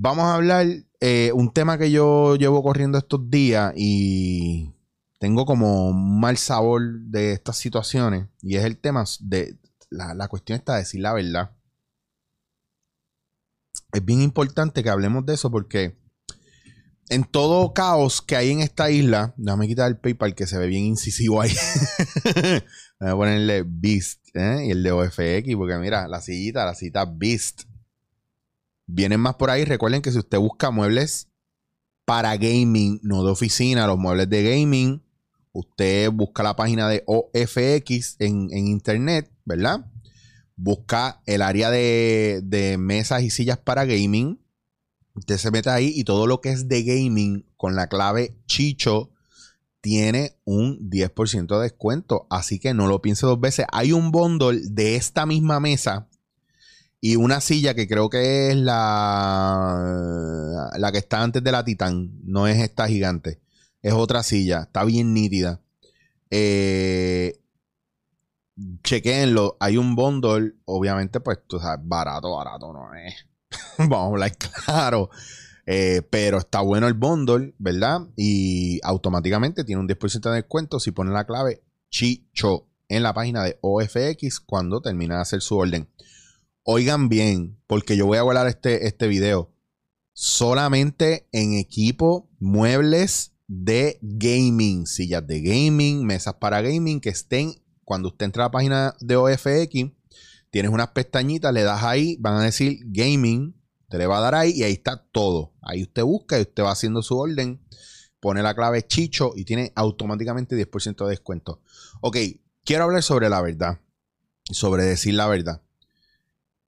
Vamos 0.00 0.26
a 0.26 0.36
hablar 0.36 0.64
eh, 1.00 1.32
un 1.34 1.52
tema 1.52 1.76
que 1.76 1.90
yo 1.90 2.36
llevo 2.36 2.62
corriendo 2.62 2.98
estos 2.98 3.28
días 3.28 3.72
y 3.74 4.72
tengo 5.18 5.44
como 5.44 5.88
un 5.88 6.20
mal 6.20 6.36
sabor 6.36 7.00
de 7.00 7.32
estas 7.32 7.56
situaciones 7.56 8.28
y 8.40 8.54
es 8.54 8.64
el 8.64 8.78
tema 8.78 9.02
de 9.18 9.58
la, 9.90 10.28
cuestión 10.28 10.56
está 10.56 10.74
de 10.74 10.82
decir 10.82 11.00
la 11.00 11.14
verdad. 11.14 11.50
Es 13.92 14.04
bien 14.04 14.22
importante 14.22 14.84
que 14.84 14.90
hablemos 14.90 15.26
de 15.26 15.34
eso 15.34 15.50
porque 15.50 15.98
en 17.08 17.24
todo 17.24 17.74
caos 17.74 18.22
que 18.22 18.36
hay 18.36 18.52
en 18.52 18.60
esta 18.60 18.92
isla, 18.92 19.34
déjame 19.36 19.66
quitar 19.66 19.88
el 19.88 19.98
PayPal 19.98 20.36
que 20.36 20.46
se 20.46 20.58
ve 20.58 20.68
bien 20.68 20.84
incisivo 20.84 21.40
ahí. 21.40 21.50
Voy 23.00 23.10
a 23.10 23.16
ponerle 23.16 23.64
Beast 23.66 24.20
¿eh? 24.34 24.66
y 24.66 24.70
el 24.70 24.84
de 24.84 24.92
OFX 24.92 25.56
porque 25.56 25.76
mira, 25.78 26.06
la 26.06 26.20
sillita, 26.20 26.64
la 26.64 26.76
cita 26.76 27.04
Beast. 27.04 27.67
Vienen 28.88 29.20
más 29.20 29.34
por 29.34 29.50
ahí. 29.50 29.64
Recuerden 29.64 30.00
que 30.00 30.10
si 30.10 30.18
usted 30.18 30.38
busca 30.38 30.70
muebles 30.70 31.28
para 32.06 32.34
gaming, 32.38 32.98
no 33.02 33.22
de 33.22 33.30
oficina, 33.30 33.86
los 33.86 33.98
muebles 33.98 34.30
de 34.30 34.42
gaming, 34.42 35.02
usted 35.52 36.10
busca 36.10 36.42
la 36.42 36.56
página 36.56 36.88
de 36.88 37.04
OFX 37.06 38.16
en, 38.18 38.50
internet, 38.50 39.30
¿verdad? 39.44 39.84
Busca 40.56 41.20
el 41.26 41.42
área 41.42 41.70
de, 41.70 42.40
de 42.42 42.78
mesas 42.78 43.22
y 43.22 43.30
sillas 43.30 43.58
para 43.58 43.84
gaming. 43.84 44.40
Usted 45.12 45.36
se 45.36 45.50
mete 45.50 45.68
ahí 45.68 45.92
y 45.94 46.04
todo 46.04 46.26
lo 46.26 46.40
que 46.40 46.50
es 46.50 46.66
de 46.66 46.82
gaming 46.82 47.44
con 47.58 47.76
la 47.76 47.88
clave 47.88 48.38
Chicho 48.46 49.10
tiene 49.82 50.38
un 50.44 50.90
10% 50.90 51.56
de 51.58 51.62
descuento. 51.62 52.26
Así 52.30 52.58
que 52.58 52.72
no 52.72 52.86
lo 52.86 53.02
piense 53.02 53.26
dos 53.26 53.38
veces. 53.38 53.66
Hay 53.70 53.92
un 53.92 54.12
bundle 54.12 54.60
de 54.64 54.96
esta 54.96 55.26
misma 55.26 55.60
mesa 55.60 56.08
y 57.00 57.16
una 57.16 57.40
silla 57.40 57.74
que 57.74 57.86
creo 57.86 58.10
que 58.10 58.50
es 58.50 58.56
la, 58.56 59.78
la 60.76 60.92
que 60.92 60.98
está 60.98 61.22
antes 61.22 61.44
de 61.44 61.52
la 61.52 61.64
Titan. 61.64 62.18
No 62.24 62.46
es 62.48 62.58
esta 62.58 62.88
gigante. 62.88 63.40
Es 63.82 63.92
otra 63.92 64.22
silla. 64.22 64.62
Está 64.62 64.84
bien 64.84 65.14
nítida. 65.14 65.60
Eh. 66.30 67.40
Hay 69.60 69.76
un 69.76 69.94
bundle. 69.94 70.54
Obviamente, 70.64 71.20
pues, 71.20 71.38
tú 71.46 71.60
sabes, 71.60 71.78
barato, 71.86 72.36
barato 72.36 72.72
no 72.72 72.92
es. 72.94 73.14
Vamos 73.78 73.98
a 73.98 74.06
hablar 74.06 74.36
claro. 74.36 75.10
Eh, 75.66 76.02
pero 76.10 76.38
está 76.38 76.62
bueno 76.62 76.88
el 76.88 76.94
bundle, 76.94 77.54
¿verdad? 77.58 78.00
Y 78.16 78.80
automáticamente 78.82 79.62
tiene 79.64 79.80
un 79.80 79.88
10% 79.88 80.30
de 80.30 80.36
descuento 80.36 80.80
si 80.80 80.90
pone 80.92 81.12
la 81.12 81.26
clave 81.26 81.62
Chicho 81.90 82.66
en 82.88 83.02
la 83.02 83.12
página 83.12 83.44
de 83.44 83.58
OFX 83.60 84.40
cuando 84.40 84.80
termina 84.80 85.16
de 85.16 85.20
hacer 85.20 85.42
su 85.42 85.56
orden. 85.58 85.88
Oigan 86.70 87.08
bien, 87.08 87.58
porque 87.66 87.96
yo 87.96 88.04
voy 88.04 88.18
a 88.18 88.22
guardar 88.22 88.46
este, 88.46 88.86
este 88.86 89.06
video. 89.08 89.54
solamente 90.12 91.26
en 91.32 91.54
equipo, 91.54 92.28
muebles 92.40 93.32
de 93.46 93.98
gaming, 94.02 94.86
sillas 94.86 95.26
de 95.26 95.40
gaming, 95.40 96.04
mesas 96.04 96.34
para 96.34 96.60
gaming 96.60 97.00
que 97.00 97.08
estén, 97.08 97.54
cuando 97.84 98.08
usted 98.08 98.26
entra 98.26 98.44
a 98.44 98.46
la 98.48 98.50
página 98.50 98.94
de 99.00 99.16
OFX, 99.16 99.92
tienes 100.50 100.70
unas 100.70 100.88
pestañitas, 100.88 101.54
le 101.54 101.62
das 101.62 101.84
ahí, 101.84 102.18
van 102.20 102.34
a 102.34 102.42
decir 102.42 102.80
gaming, 102.84 103.58
te 103.88 103.96
le 103.96 104.06
va 104.06 104.18
a 104.18 104.20
dar 104.20 104.34
ahí 104.34 104.50
y 104.50 104.64
ahí 104.64 104.74
está 104.74 105.02
todo. 105.10 105.54
Ahí 105.62 105.84
usted 105.84 106.02
busca 106.02 106.36
y 106.36 106.42
usted 106.42 106.64
va 106.64 106.72
haciendo 106.72 107.00
su 107.00 107.16
orden, 107.16 107.66
pone 108.20 108.42
la 108.42 108.54
clave 108.54 108.86
Chicho 108.86 109.32
y 109.34 109.46
tiene 109.46 109.72
automáticamente 109.74 110.54
10% 110.54 111.04
de 111.04 111.10
descuento. 111.12 111.62
Ok, 112.02 112.18
quiero 112.62 112.84
hablar 112.84 113.02
sobre 113.02 113.30
la 113.30 113.40
verdad, 113.40 113.80
sobre 114.50 114.82
decir 114.82 115.14
la 115.14 115.28
verdad. 115.28 115.62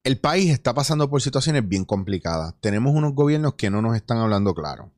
El 0.02 0.18
país 0.18 0.50
está 0.50 0.72
pasando 0.72 1.10
por 1.10 1.20
situaciones 1.20 1.68
bien 1.68 1.84
complicadas. 1.84 2.54
Tenemos 2.60 2.94
unos 2.94 3.14
gobiernos 3.14 3.54
que 3.54 3.68
no 3.70 3.82
nos 3.82 3.96
están 3.96 4.18
hablando 4.18 4.54
claro. 4.54 4.92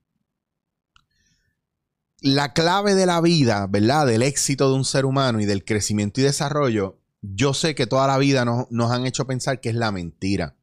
La 2.21 2.53
clave 2.53 2.95
de 2.95 3.07
la 3.07 3.21
vida, 3.21 3.67
¿verdad? 3.67 4.07
Del 4.07 4.23
éxito 4.23 4.69
de 4.69 4.77
un 4.77 4.85
ser 4.85 5.05
humano 5.05 5.41
y 5.41 5.45
del 5.45 5.65
crecimiento 5.65 6.21
y 6.21 6.25
desarrollo, 6.25 7.01
yo 7.21 7.53
sé 7.53 7.75
que 7.75 7.89
toda 7.89 8.07
la 8.07 8.19
vida 8.19 8.45
nos, 8.45 8.71
nos 8.71 8.93
han 8.93 9.07
hecho 9.07 9.27
pensar 9.27 9.61
que 9.61 9.71
es 9.71 9.75
la 9.75 9.91
mentira. 9.91 10.55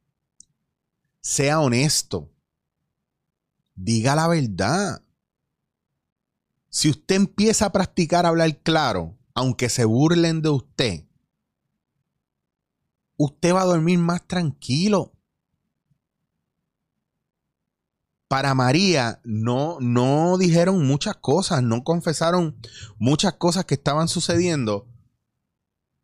Sea 1.20 1.60
honesto. 1.60 2.32
Diga 3.76 4.16
la 4.16 4.30
verdad. 4.30 5.02
Si 6.70 6.90
usted 6.90 7.16
empieza 7.16 7.66
a 7.66 7.72
practicar 7.74 8.26
hablar 8.26 8.58
claro, 8.60 9.18
aunque 9.34 9.68
se 9.68 9.84
burlen 9.84 10.42
de 10.42 10.50
usted, 10.50 11.09
usted 13.20 13.54
va 13.54 13.62
a 13.62 13.66
dormir 13.66 14.00
más 14.00 14.26
tranquilo. 14.26 15.14
Para 18.30 18.54
María 18.54 19.20
no, 19.24 19.78
no 19.82 20.38
dijeron 20.38 20.88
muchas 20.88 21.18
cosas, 21.18 21.62
no 21.62 21.84
confesaron 21.84 22.58
muchas 22.98 23.34
cosas 23.34 23.66
que 23.66 23.74
estaban 23.76 24.08
sucediendo. 24.08 24.88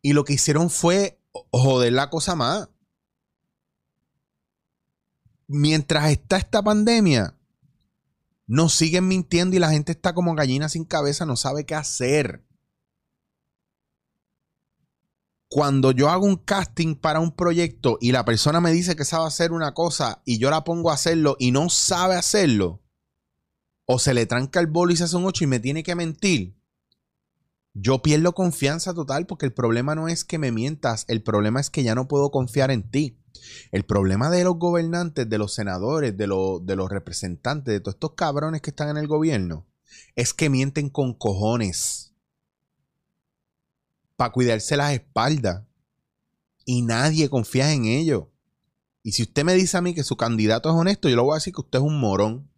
Y 0.02 0.12
lo 0.12 0.24
que 0.24 0.34
hicieron 0.34 0.68
fue 0.68 1.18
joder 1.50 1.94
la 1.94 2.10
cosa 2.10 2.34
más. 2.34 2.68
Mientras 5.46 6.10
está 6.10 6.36
esta 6.36 6.62
pandemia, 6.62 7.38
nos 8.46 8.74
siguen 8.74 9.08
mintiendo 9.08 9.56
y 9.56 9.60
la 9.60 9.70
gente 9.70 9.92
está 9.92 10.12
como 10.12 10.34
gallina 10.34 10.68
sin 10.68 10.84
cabeza, 10.84 11.24
no 11.24 11.36
sabe 11.36 11.64
qué 11.64 11.74
hacer 11.74 12.45
cuando 15.48 15.92
yo 15.92 16.08
hago 16.10 16.26
un 16.26 16.36
casting 16.36 16.96
para 16.96 17.20
un 17.20 17.32
proyecto 17.32 17.98
y 18.00 18.12
la 18.12 18.24
persona 18.24 18.60
me 18.60 18.72
dice 18.72 18.96
que 18.96 19.04
sabe 19.04 19.26
hacer 19.26 19.52
una 19.52 19.74
cosa 19.74 20.22
y 20.24 20.38
yo 20.38 20.50
la 20.50 20.64
pongo 20.64 20.90
a 20.90 20.94
hacerlo 20.94 21.36
y 21.38 21.52
no 21.52 21.68
sabe 21.68 22.16
hacerlo, 22.16 22.82
o 23.84 23.98
se 23.98 24.14
le 24.14 24.26
tranca 24.26 24.58
el 24.58 24.66
bolo 24.66 24.92
y 24.92 24.96
se 24.96 25.04
hace 25.04 25.16
un 25.16 25.24
8 25.24 25.44
y 25.44 25.46
me 25.46 25.60
tiene 25.60 25.82
que 25.82 25.94
mentir, 25.94 26.56
yo 27.78 28.00
pierdo 28.02 28.34
confianza 28.34 28.94
total 28.94 29.26
porque 29.26 29.46
el 29.46 29.52
problema 29.52 29.94
no 29.94 30.08
es 30.08 30.24
que 30.24 30.38
me 30.38 30.50
mientas, 30.50 31.04
el 31.08 31.22
problema 31.22 31.60
es 31.60 31.70
que 31.70 31.82
ya 31.82 31.94
no 31.94 32.08
puedo 32.08 32.30
confiar 32.30 32.70
en 32.70 32.90
ti. 32.90 33.18
El 33.70 33.84
problema 33.84 34.30
de 34.30 34.44
los 34.44 34.58
gobernantes, 34.58 35.28
de 35.28 35.36
los 35.36 35.52
senadores, 35.52 36.16
de, 36.16 36.26
de 36.26 36.76
los 36.76 36.90
representantes, 36.90 37.74
de 37.74 37.80
todos 37.80 37.96
estos 37.96 38.14
cabrones 38.14 38.62
que 38.62 38.70
están 38.70 38.88
en 38.88 38.96
el 38.96 39.06
gobierno, 39.06 39.66
es 40.14 40.32
que 40.32 40.48
mienten 40.48 40.88
con 40.88 41.12
cojones 41.12 42.15
para 44.16 44.32
cuidarse 44.32 44.76
las 44.76 44.92
espaldas. 44.92 45.64
Y 46.64 46.82
nadie 46.82 47.28
confía 47.30 47.72
en 47.72 47.84
ello. 47.84 48.32
Y 49.02 49.12
si 49.12 49.22
usted 49.22 49.44
me 49.44 49.54
dice 49.54 49.76
a 49.76 49.82
mí 49.82 49.94
que 49.94 50.02
su 50.02 50.16
candidato 50.16 50.68
es 50.68 50.74
honesto, 50.74 51.08
yo 51.08 51.14
le 51.16 51.22
voy 51.22 51.32
a 51.32 51.36
decir 51.36 51.54
que 51.54 51.60
usted 51.60 51.78
es 51.78 51.84
un 51.84 52.00
morón. 52.00 52.50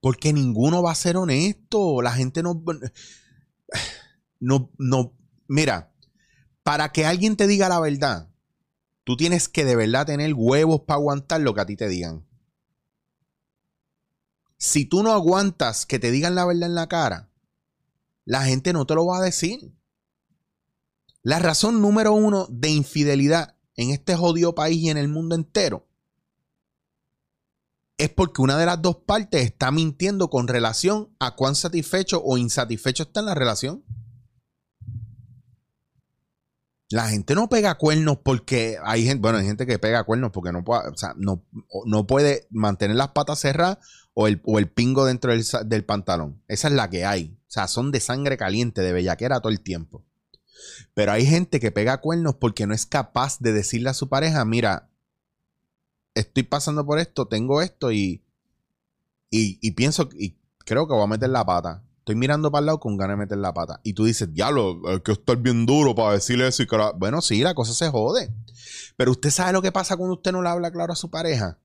Porque 0.00 0.32
ninguno 0.32 0.82
va 0.82 0.92
a 0.92 0.96
ser 0.96 1.16
honesto. 1.16 2.00
La 2.00 2.12
gente 2.12 2.42
no. 2.42 2.62
No, 4.40 4.72
no. 4.76 5.16
Mira, 5.46 5.94
para 6.64 6.90
que 6.90 7.06
alguien 7.06 7.36
te 7.36 7.46
diga 7.46 7.68
la 7.68 7.78
verdad, 7.78 8.28
tú 9.04 9.16
tienes 9.16 9.48
que 9.48 9.64
de 9.64 9.76
verdad 9.76 10.06
tener 10.06 10.34
huevos 10.34 10.80
para 10.80 10.96
aguantar 10.96 11.40
lo 11.42 11.54
que 11.54 11.60
a 11.60 11.66
ti 11.66 11.76
te 11.76 11.88
digan. 11.88 12.26
Si 14.58 14.84
tú 14.84 15.02
no 15.02 15.12
aguantas 15.12 15.86
que 15.86 15.98
te 15.98 16.10
digan 16.10 16.34
la 16.34 16.44
verdad 16.44 16.68
en 16.68 16.74
la 16.74 16.88
cara, 16.88 17.31
la 18.24 18.44
gente 18.44 18.72
no 18.72 18.86
te 18.86 18.94
lo 18.94 19.06
va 19.06 19.18
a 19.18 19.22
decir. 19.22 19.72
La 21.22 21.38
razón 21.38 21.80
número 21.80 22.12
uno 22.12 22.46
de 22.50 22.70
infidelidad 22.70 23.56
en 23.76 23.90
este 23.90 24.16
jodido 24.16 24.54
país 24.54 24.78
y 24.82 24.90
en 24.90 24.96
el 24.96 25.08
mundo 25.08 25.34
entero 25.34 25.86
es 28.02 28.10
porque 28.10 28.42
una 28.42 28.58
de 28.58 28.66
las 28.66 28.82
dos 28.82 28.96
partes 28.96 29.44
está 29.44 29.70
mintiendo 29.70 30.28
con 30.28 30.48
relación 30.48 31.14
a 31.20 31.36
cuán 31.36 31.54
satisfecho 31.54 32.20
o 32.24 32.36
insatisfecho 32.36 33.04
está 33.04 33.20
en 33.20 33.26
la 33.26 33.34
relación. 33.34 33.84
La 36.90 37.08
gente 37.08 37.34
no 37.34 37.48
pega 37.48 37.76
cuernos 37.76 38.18
porque 38.18 38.76
hay 38.82 39.04
gente, 39.04 39.20
bueno, 39.22 39.38
hay 39.38 39.46
gente 39.46 39.66
que 39.66 39.78
pega 39.78 40.04
cuernos 40.04 40.32
porque 40.32 40.52
no 40.52 40.64
puede, 40.64 40.82
no, 41.16 41.46
no 41.86 42.06
puede 42.06 42.48
mantener 42.50 42.96
las 42.96 43.12
patas 43.12 43.38
cerradas 43.38 43.78
o 44.14 44.26
el, 44.26 44.40
pingo 44.68 45.06
dentro 45.06 45.32
del, 45.32 45.44
del, 45.66 45.84
pantalón. 45.84 46.42
Esa 46.48 46.68
es 46.68 46.74
la 46.74 46.90
que 46.90 47.04
hay. 47.04 47.38
Sea, 47.52 47.68
son 47.68 47.90
de 47.92 48.00
sangre 48.00 48.38
caliente, 48.38 48.80
de 48.80 48.94
bellaquera 48.94 49.40
todo 49.40 49.52
el 49.52 49.60
tiempo. 49.60 50.02
Pero 50.94 51.12
hay 51.12 51.26
gente 51.26 51.60
que 51.60 51.70
pega 51.70 52.00
cuernos 52.00 52.36
porque 52.36 52.66
no 52.66 52.72
es 52.72 52.86
capaz 52.86 53.40
de 53.40 53.52
decirle 53.52 53.90
a 53.90 53.92
su 53.94 54.08
pareja, 54.08 54.42
mira, 54.46 54.88
estoy 56.14 56.44
pasando 56.44 56.86
por 56.86 56.98
esto, 56.98 57.28
tengo 57.28 57.60
esto 57.60 57.92
y, 57.92 58.22
y, 59.28 59.70
pienso 59.72 60.08
y 60.18 60.38
creo 60.64 60.88
que 60.88 60.94
voy 60.94 61.04
a 61.04 61.06
meter 61.06 61.28
la 61.28 61.44
pata. 61.44 61.84
Estoy 61.98 62.14
mirando 62.14 62.50
para 62.50 62.60
el 62.60 62.66
lado 62.66 62.80
con 62.80 62.96
ganas 62.96 63.18
de 63.18 63.24
meter 63.24 63.36
la 63.36 63.52
pata. 63.52 63.80
Y 63.82 63.92
tú 63.92 64.06
dices, 64.06 64.32
diablo, 64.32 64.80
hay 64.88 65.00
que 65.00 65.12
estar 65.12 65.36
bien 65.36 65.66
duro 65.66 65.94
para 65.94 66.14
decirle 66.14 66.48
eso. 66.48 66.62
Y 66.62 66.66
Bueno, 66.96 67.20
sí, 67.20 67.42
la 67.42 67.52
cosa 67.52 67.74
se 67.74 67.90
jode. 67.90 68.32
Pero 68.96 69.10
usted 69.10 69.28
sabe 69.28 69.52
lo 69.52 69.60
que 69.60 69.72
pasa 69.72 69.98
cuando 69.98 70.14
usted 70.14 70.32
no 70.32 70.40
le 70.40 70.48
habla 70.48 70.70
claro 70.70 70.94
a 70.94 70.96
su 70.96 71.10
pareja 71.10 71.58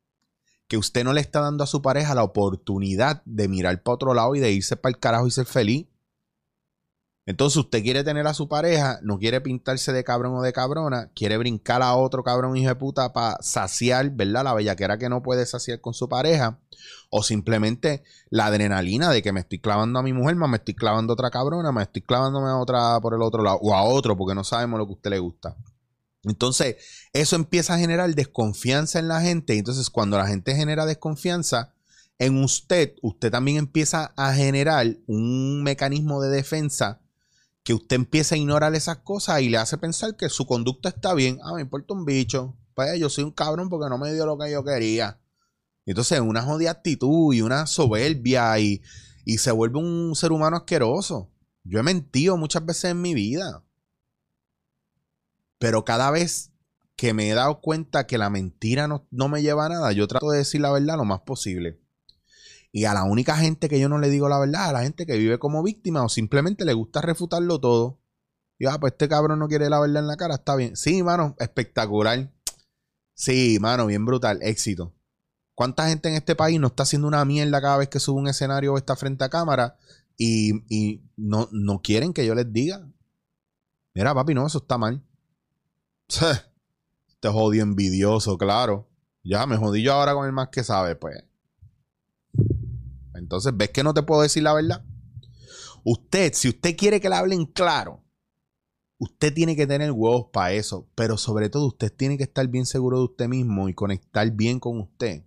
que 0.68 0.78
usted 0.78 1.04
no 1.04 1.14
le 1.14 1.22
está 1.22 1.42
dando 1.42 1.64
a 1.64 1.68
su 1.68 1.82
pareja 1.82 2.16
la 2.16 2.24
oportunidad 2.24 3.22
de 3.26 3.48
mirar 3.48 3.82
para 3.84 3.96
otro 3.96 4.14
lado 4.14 4.36
y 4.36 4.40
de 4.40 4.52
irse 4.52 4.76
para 4.76 4.92
el 4.92 5.00
carajo 5.00 5.28
y 5.28 5.32
ser 5.32 5.46
feliz. 5.46 5.88
Entonces 7.26 7.58
usted 7.58 7.84
quiere 7.84 8.06
tener 8.06 8.26
a 8.26 8.34
su 8.34 8.48
pareja, 8.48 9.00
no 9.04 9.20
quiere 9.20 9.42
pintarse 9.42 9.92
de 9.92 10.06
cabrón 10.06 10.36
o 10.36 10.42
de 10.42 10.54
cabrona, 10.54 11.12
quiere 11.14 11.38
brincar 11.38 11.82
a 11.82 11.94
otro 11.94 12.24
cabrón 12.24 12.56
hijo 12.56 12.70
de 12.70 12.76
puta 12.76 13.12
para 13.12 13.36
saciar, 13.42 14.12
¿verdad? 14.12 14.46
La 14.46 14.54
bellaquera 14.54 14.98
que 14.98 15.10
no 15.10 15.22
puede 15.22 15.46
saciar 15.46 15.82
con 15.82 15.94
su 15.94 16.08
pareja. 16.08 16.62
O 17.10 17.24
simplemente 17.24 18.04
la 18.30 18.46
adrenalina 18.46 19.10
de 19.10 19.22
que 19.22 19.34
me 19.34 19.42
estoy 19.42 19.60
clavando 19.60 20.00
a 20.00 20.04
mi 20.04 20.14
mujer, 20.14 20.38
me 20.38 20.56
estoy 20.56 20.74
clavando 20.74 21.12
a 21.12 21.16
otra 21.16 21.30
cabrona, 21.30 21.74
me 21.74 21.84
estoy 21.84 22.02
clavándome 22.02 22.48
a 22.48 22.58
otra 22.58 22.98
por 23.02 23.14
el 23.14 23.22
otro 23.22 23.44
lado. 23.44 23.60
O 23.62 23.74
a 23.76 23.84
otro 23.84 24.16
porque 24.16 24.34
no 24.34 24.46
sabemos 24.46 24.80
lo 24.80 24.86
que 24.88 24.94
usted 24.94 25.10
le 25.10 25.20
gusta. 25.20 25.58
Entonces, 26.24 26.76
eso 27.14 27.36
empieza 27.36 27.76
a 27.76 27.80
generar 27.80 28.14
desconfianza 28.14 29.00
en 29.00 29.08
la 29.08 29.22
gente. 29.22 29.58
Entonces, 29.58 29.90
cuando 29.90 30.18
la 30.18 30.28
gente 30.28 30.56
genera 30.56 30.86
desconfianza 30.86 31.74
en 32.20 32.44
usted, 32.44 32.96
usted 33.02 33.32
también 33.32 33.58
empieza 33.58 34.14
a 34.18 34.34
generar 34.34 34.98
un 35.06 35.64
mecanismo 35.64 36.22
de 36.22 36.30
defensa 36.30 37.02
que 37.64 37.74
usted 37.74 37.98
empieza 37.98 38.36
a 38.36 38.38
ignorar 38.38 38.74
esas 38.76 39.00
cosas 39.00 39.42
y 39.42 39.50
le 39.50 39.58
hace 39.58 39.78
pensar 39.78 40.16
que 40.16 40.30
su 40.30 40.46
conducta 40.46 40.90
está 40.90 41.14
bien. 41.14 41.40
Ah, 41.44 41.54
me 41.54 41.62
importa 41.62 41.94
un 41.94 42.06
bicho. 42.06 42.56
Pues 42.74 43.00
yo 43.00 43.10
soy 43.10 43.24
un 43.24 43.32
cabrón 43.32 43.70
porque 43.70 43.90
no 43.90 43.98
me 43.98 44.14
dio 44.14 44.26
lo 44.26 44.38
que 44.38 44.52
yo 44.52 44.64
quería. 44.64 45.20
Entonces, 45.86 46.20
una 46.20 46.42
jodida 46.42 46.72
actitud 46.72 47.34
y 47.34 47.42
una 47.42 47.68
soberbia 47.68 48.58
y, 48.60 48.82
y 49.26 49.38
se 49.38 49.52
vuelve 49.52 49.80
un 49.80 50.16
ser 50.16 50.32
humano 50.32 50.58
asqueroso. 50.58 51.30
Yo 51.64 51.80
he 51.80 51.84
mentido 51.84 52.38
muchas 52.38 52.66
veces 52.66 52.92
en 52.92 53.02
mi 53.02 53.14
vida. 53.14 53.64
Pero 55.60 55.86
cada 55.86 56.12
vez 56.12 56.52
que 56.96 57.14
me 57.14 57.30
he 57.30 57.34
dado 57.34 57.62
cuenta 57.62 58.08
que 58.08 58.18
la 58.18 58.30
mentira 58.30 58.88
no, 58.88 59.28
me 59.30 59.42
lleva 59.42 59.68
a 59.68 59.70
nada, 59.70 59.92
yo 59.92 60.08
trato 60.08 60.32
de 60.32 60.40
decir 60.40 60.62
la 60.62 60.72
verdad 60.72 60.98
lo 60.98 61.06
más 61.06 61.22
posible. 61.22 61.80
Y 62.72 62.86
a 62.86 62.94
la 62.94 63.04
única 63.04 63.38
gente 63.38 63.70
que 63.70 63.80
yo 63.80 63.88
no 63.88 64.00
le 64.00 64.10
digo 64.10 64.30
la 64.30 64.40
verdad, 64.40 64.70
a 64.70 64.74
la 64.74 64.84
gente 64.84 65.06
que 65.06 65.18
vive 65.18 65.40
como 65.40 65.64
víctima 65.64 66.04
o 66.04 66.10
simplemente 66.10 66.66
le 66.66 66.74
gusta 66.74 67.02
refutarlo 67.02 67.60
todo. 67.60 68.02
Y 68.60 68.66
ah, 68.66 68.78
pues 68.80 68.94
este 68.94 69.08
cabrón 69.08 69.40
no 69.40 69.48
quiere 69.48 69.70
la 69.70 69.80
verdad 69.80 70.02
en 70.02 70.08
la 70.08 70.18
cara, 70.18 70.36
está 70.36 70.56
bien. 70.56 70.76
Sí, 70.76 71.04
mano, 71.04 71.36
espectacular. 71.40 72.32
Sí, 73.14 73.58
mano, 73.60 73.86
bien 73.86 74.06
brutal, 74.06 74.40
éxito. 74.42 74.94
¿Cuánta 75.58 75.88
gente 75.90 76.10
en 76.10 76.16
este 76.16 76.36
país 76.36 76.60
no 76.60 76.68
está 76.68 76.84
haciendo 76.84 77.08
una 77.08 77.26
mierda 77.26 77.60
cada 77.60 77.78
vez 77.78 77.90
que 77.90 78.00
sube 78.00 78.20
un 78.20 78.28
escenario 78.28 78.74
o 78.74 78.78
está 78.78 78.96
frente 78.96 79.24
a 79.24 79.30
cámara 79.30 79.76
y, 80.16 81.02
no, 81.16 81.50
no 81.52 81.82
quieren 81.82 82.14
que 82.14 82.26
yo 82.26 82.36
les 82.36 82.52
diga? 82.54 82.88
Mira, 83.96 84.14
papi, 84.14 84.36
no, 84.36 84.46
eso 84.46 84.60
está 84.60 84.78
mal. 84.78 85.04
Te 87.20 87.30
jodí 87.30 87.60
envidioso, 87.60 88.38
claro. 88.38 88.90
Ya 89.24 89.46
me 89.46 89.58
jodí 89.58 89.84
yo 89.84 89.94
ahora 89.94 90.14
con 90.14 90.26
el 90.26 90.32
más 90.32 90.50
que 90.50 90.64
sabe, 90.64 90.96
pues. 90.96 91.24
Entonces, 93.16 93.52
¿ves 93.56 93.70
que 93.70 93.84
no 93.84 93.94
te 93.94 94.04
puedo 94.04 94.22
decir 94.22 94.44
la 94.44 94.54
verdad? 94.54 94.86
Usted, 95.84 96.34
si 96.34 96.50
usted 96.50 96.76
quiere 96.78 97.02
que 97.02 97.10
le 97.10 97.16
hablen 97.16 97.46
claro, 97.46 98.04
Usted 99.00 99.32
tiene 99.32 99.56
que 99.56 99.68
tener 99.68 99.92
huevos 99.92 100.28
para 100.34 100.54
eso, 100.54 100.90
pero 100.96 101.18
sobre 101.18 101.50
todo 101.50 101.68
usted 101.68 101.94
tiene 101.94 102.18
que 102.18 102.24
estar 102.24 102.48
bien 102.48 102.66
seguro 102.66 102.98
de 102.98 103.04
usted 103.04 103.28
mismo 103.28 103.70
y 103.70 103.76
conectar 103.76 104.32
bien 104.32 104.60
con 104.60 104.80
usted 104.80 105.24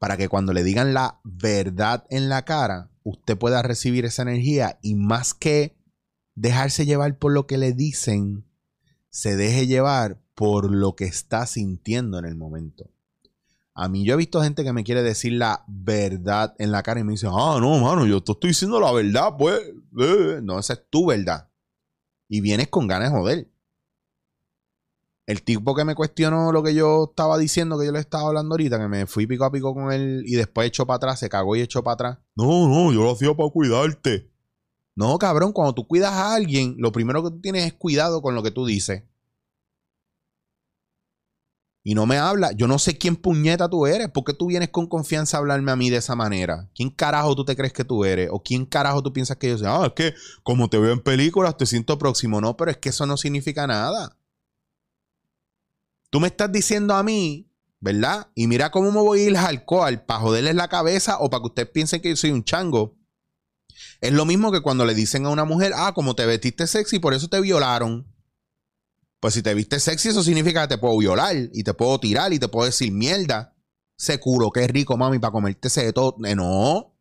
para 0.00 0.16
que 0.16 0.28
cuando 0.28 0.52
le 0.52 0.64
digan 0.64 0.94
la 0.94 1.20
verdad 1.22 2.04
en 2.10 2.28
la 2.28 2.44
cara, 2.44 2.90
usted 3.04 3.38
pueda 3.38 3.62
recibir 3.62 4.04
esa 4.04 4.22
energía 4.22 4.78
y 4.82 4.96
más 4.96 5.32
que 5.32 5.76
dejarse 6.34 6.86
llevar 6.86 7.18
por 7.18 7.32
lo 7.32 7.46
que 7.46 7.58
le 7.58 7.72
dicen, 7.72 8.44
se 9.10 9.36
deje 9.36 9.66
llevar 9.66 10.20
por 10.34 10.70
lo 10.70 10.94
que 10.94 11.04
está 11.04 11.46
sintiendo 11.46 12.18
en 12.18 12.24
el 12.24 12.36
momento. 12.36 12.90
A 13.74 13.88
mí 13.88 14.04
yo 14.04 14.14
he 14.14 14.16
visto 14.16 14.42
gente 14.42 14.64
que 14.64 14.72
me 14.72 14.82
quiere 14.82 15.02
decir 15.02 15.34
la 15.34 15.64
verdad 15.68 16.54
en 16.58 16.72
la 16.72 16.82
cara 16.82 16.98
y 17.00 17.04
me 17.04 17.12
dice, 17.12 17.28
ah, 17.30 17.58
no, 17.60 17.78
mano, 17.78 18.06
yo 18.06 18.20
te 18.22 18.32
estoy 18.32 18.50
diciendo 18.50 18.80
la 18.80 18.90
verdad, 18.90 19.34
pues. 19.38 19.60
Eh". 20.00 20.40
No, 20.42 20.58
esa 20.58 20.72
es 20.72 20.82
tu 20.90 21.06
verdad. 21.06 21.48
Y 22.28 22.40
vienes 22.40 22.68
con 22.68 22.88
ganas 22.88 23.12
de 23.12 23.18
joder. 23.18 23.48
El 25.26 25.42
tipo 25.42 25.74
que 25.74 25.84
me 25.84 25.94
cuestionó 25.94 26.50
lo 26.52 26.62
que 26.62 26.74
yo 26.74 27.10
estaba 27.10 27.38
diciendo, 27.38 27.78
que 27.78 27.86
yo 27.86 27.92
le 27.92 28.00
estaba 28.00 28.28
hablando 28.28 28.54
ahorita, 28.54 28.78
que 28.78 28.88
me 28.88 29.06
fui 29.06 29.26
pico 29.26 29.44
a 29.44 29.52
pico 29.52 29.74
con 29.74 29.92
él 29.92 30.24
y 30.26 30.34
después 30.34 30.66
echó 30.66 30.86
para 30.86 30.96
atrás, 30.96 31.20
se 31.20 31.28
cagó 31.28 31.54
y 31.54 31.60
echó 31.60 31.84
para 31.84 31.94
atrás. 31.94 32.18
No, 32.34 32.66
no, 32.66 32.92
yo 32.92 33.02
lo 33.02 33.12
hacía 33.12 33.32
para 33.36 33.50
cuidarte. 33.50 34.30
No, 34.98 35.16
cabrón, 35.16 35.52
cuando 35.52 35.74
tú 35.74 35.86
cuidas 35.86 36.10
a 36.12 36.34
alguien, 36.34 36.74
lo 36.76 36.90
primero 36.90 37.22
que 37.22 37.30
tú 37.30 37.40
tienes 37.40 37.64
es 37.64 37.72
cuidado 37.72 38.20
con 38.20 38.34
lo 38.34 38.42
que 38.42 38.50
tú 38.50 38.66
dices. 38.66 39.04
Y 41.84 41.94
no 41.94 42.04
me 42.04 42.16
habla. 42.18 42.50
Yo 42.50 42.66
no 42.66 42.80
sé 42.80 42.98
quién 42.98 43.14
puñeta 43.14 43.68
tú 43.70 43.86
eres. 43.86 44.08
¿Por 44.08 44.24
qué 44.24 44.32
tú 44.32 44.48
vienes 44.48 44.70
con 44.70 44.88
confianza 44.88 45.36
a 45.36 45.38
hablarme 45.38 45.70
a 45.70 45.76
mí 45.76 45.88
de 45.88 45.98
esa 45.98 46.16
manera? 46.16 46.68
¿Quién 46.74 46.90
carajo 46.90 47.36
tú 47.36 47.44
te 47.44 47.54
crees 47.54 47.72
que 47.72 47.84
tú 47.84 48.04
eres? 48.04 48.28
¿O 48.32 48.42
quién 48.42 48.66
carajo 48.66 49.00
tú 49.00 49.12
piensas 49.12 49.36
que 49.36 49.50
yo 49.50 49.58
soy? 49.58 49.68
Ah, 49.68 49.86
es 49.86 49.92
que 49.92 50.14
como 50.42 50.68
te 50.68 50.78
veo 50.78 50.92
en 50.92 51.00
películas 51.00 51.56
te 51.56 51.64
siento 51.64 51.96
próximo. 51.96 52.40
No, 52.40 52.56
pero 52.56 52.72
es 52.72 52.78
que 52.78 52.88
eso 52.88 53.06
no 53.06 53.16
significa 53.16 53.68
nada. 53.68 54.16
Tú 56.10 56.18
me 56.18 56.26
estás 56.26 56.50
diciendo 56.50 56.94
a 56.94 57.04
mí, 57.04 57.48
¿verdad? 57.78 58.32
Y 58.34 58.48
mira 58.48 58.72
cómo 58.72 58.90
me 58.90 59.00
voy 59.00 59.20
a 59.20 59.24
ir 59.28 59.36
al 59.36 59.46
alcohol 59.46 60.02
para 60.04 60.18
joderles 60.18 60.56
la 60.56 60.66
cabeza 60.66 61.20
o 61.20 61.30
para 61.30 61.42
que 61.42 61.46
ustedes 61.46 61.70
piensen 61.70 62.00
que 62.00 62.08
yo 62.08 62.16
soy 62.16 62.32
un 62.32 62.42
chango. 62.42 62.97
Es 64.00 64.12
lo 64.12 64.24
mismo 64.24 64.52
que 64.52 64.60
cuando 64.60 64.84
le 64.84 64.94
dicen 64.94 65.26
a 65.26 65.30
una 65.30 65.44
mujer, 65.44 65.72
ah, 65.74 65.92
como 65.94 66.14
te 66.14 66.26
vestiste 66.26 66.66
sexy, 66.66 66.98
por 66.98 67.14
eso 67.14 67.28
te 67.28 67.40
violaron. 67.40 68.06
Pues 69.20 69.34
si 69.34 69.42
te 69.42 69.54
viste 69.54 69.80
sexy, 69.80 70.10
eso 70.10 70.22
significa 70.22 70.62
que 70.62 70.74
te 70.74 70.78
puedo 70.78 70.96
violar 70.98 71.36
y 71.52 71.64
te 71.64 71.74
puedo 71.74 71.98
tirar 71.98 72.32
y 72.32 72.38
te 72.38 72.48
puedo 72.48 72.66
decir 72.66 72.92
mierda. 72.92 73.56
Se 73.96 74.20
culo, 74.20 74.50
qué 74.52 74.66
rico, 74.68 74.96
mami, 74.96 75.18
para 75.18 75.32
comerte 75.32 75.68
ese 75.68 75.84
de 75.84 75.92
todo. 75.92 76.16
Eh, 76.24 76.36
no. 76.36 76.94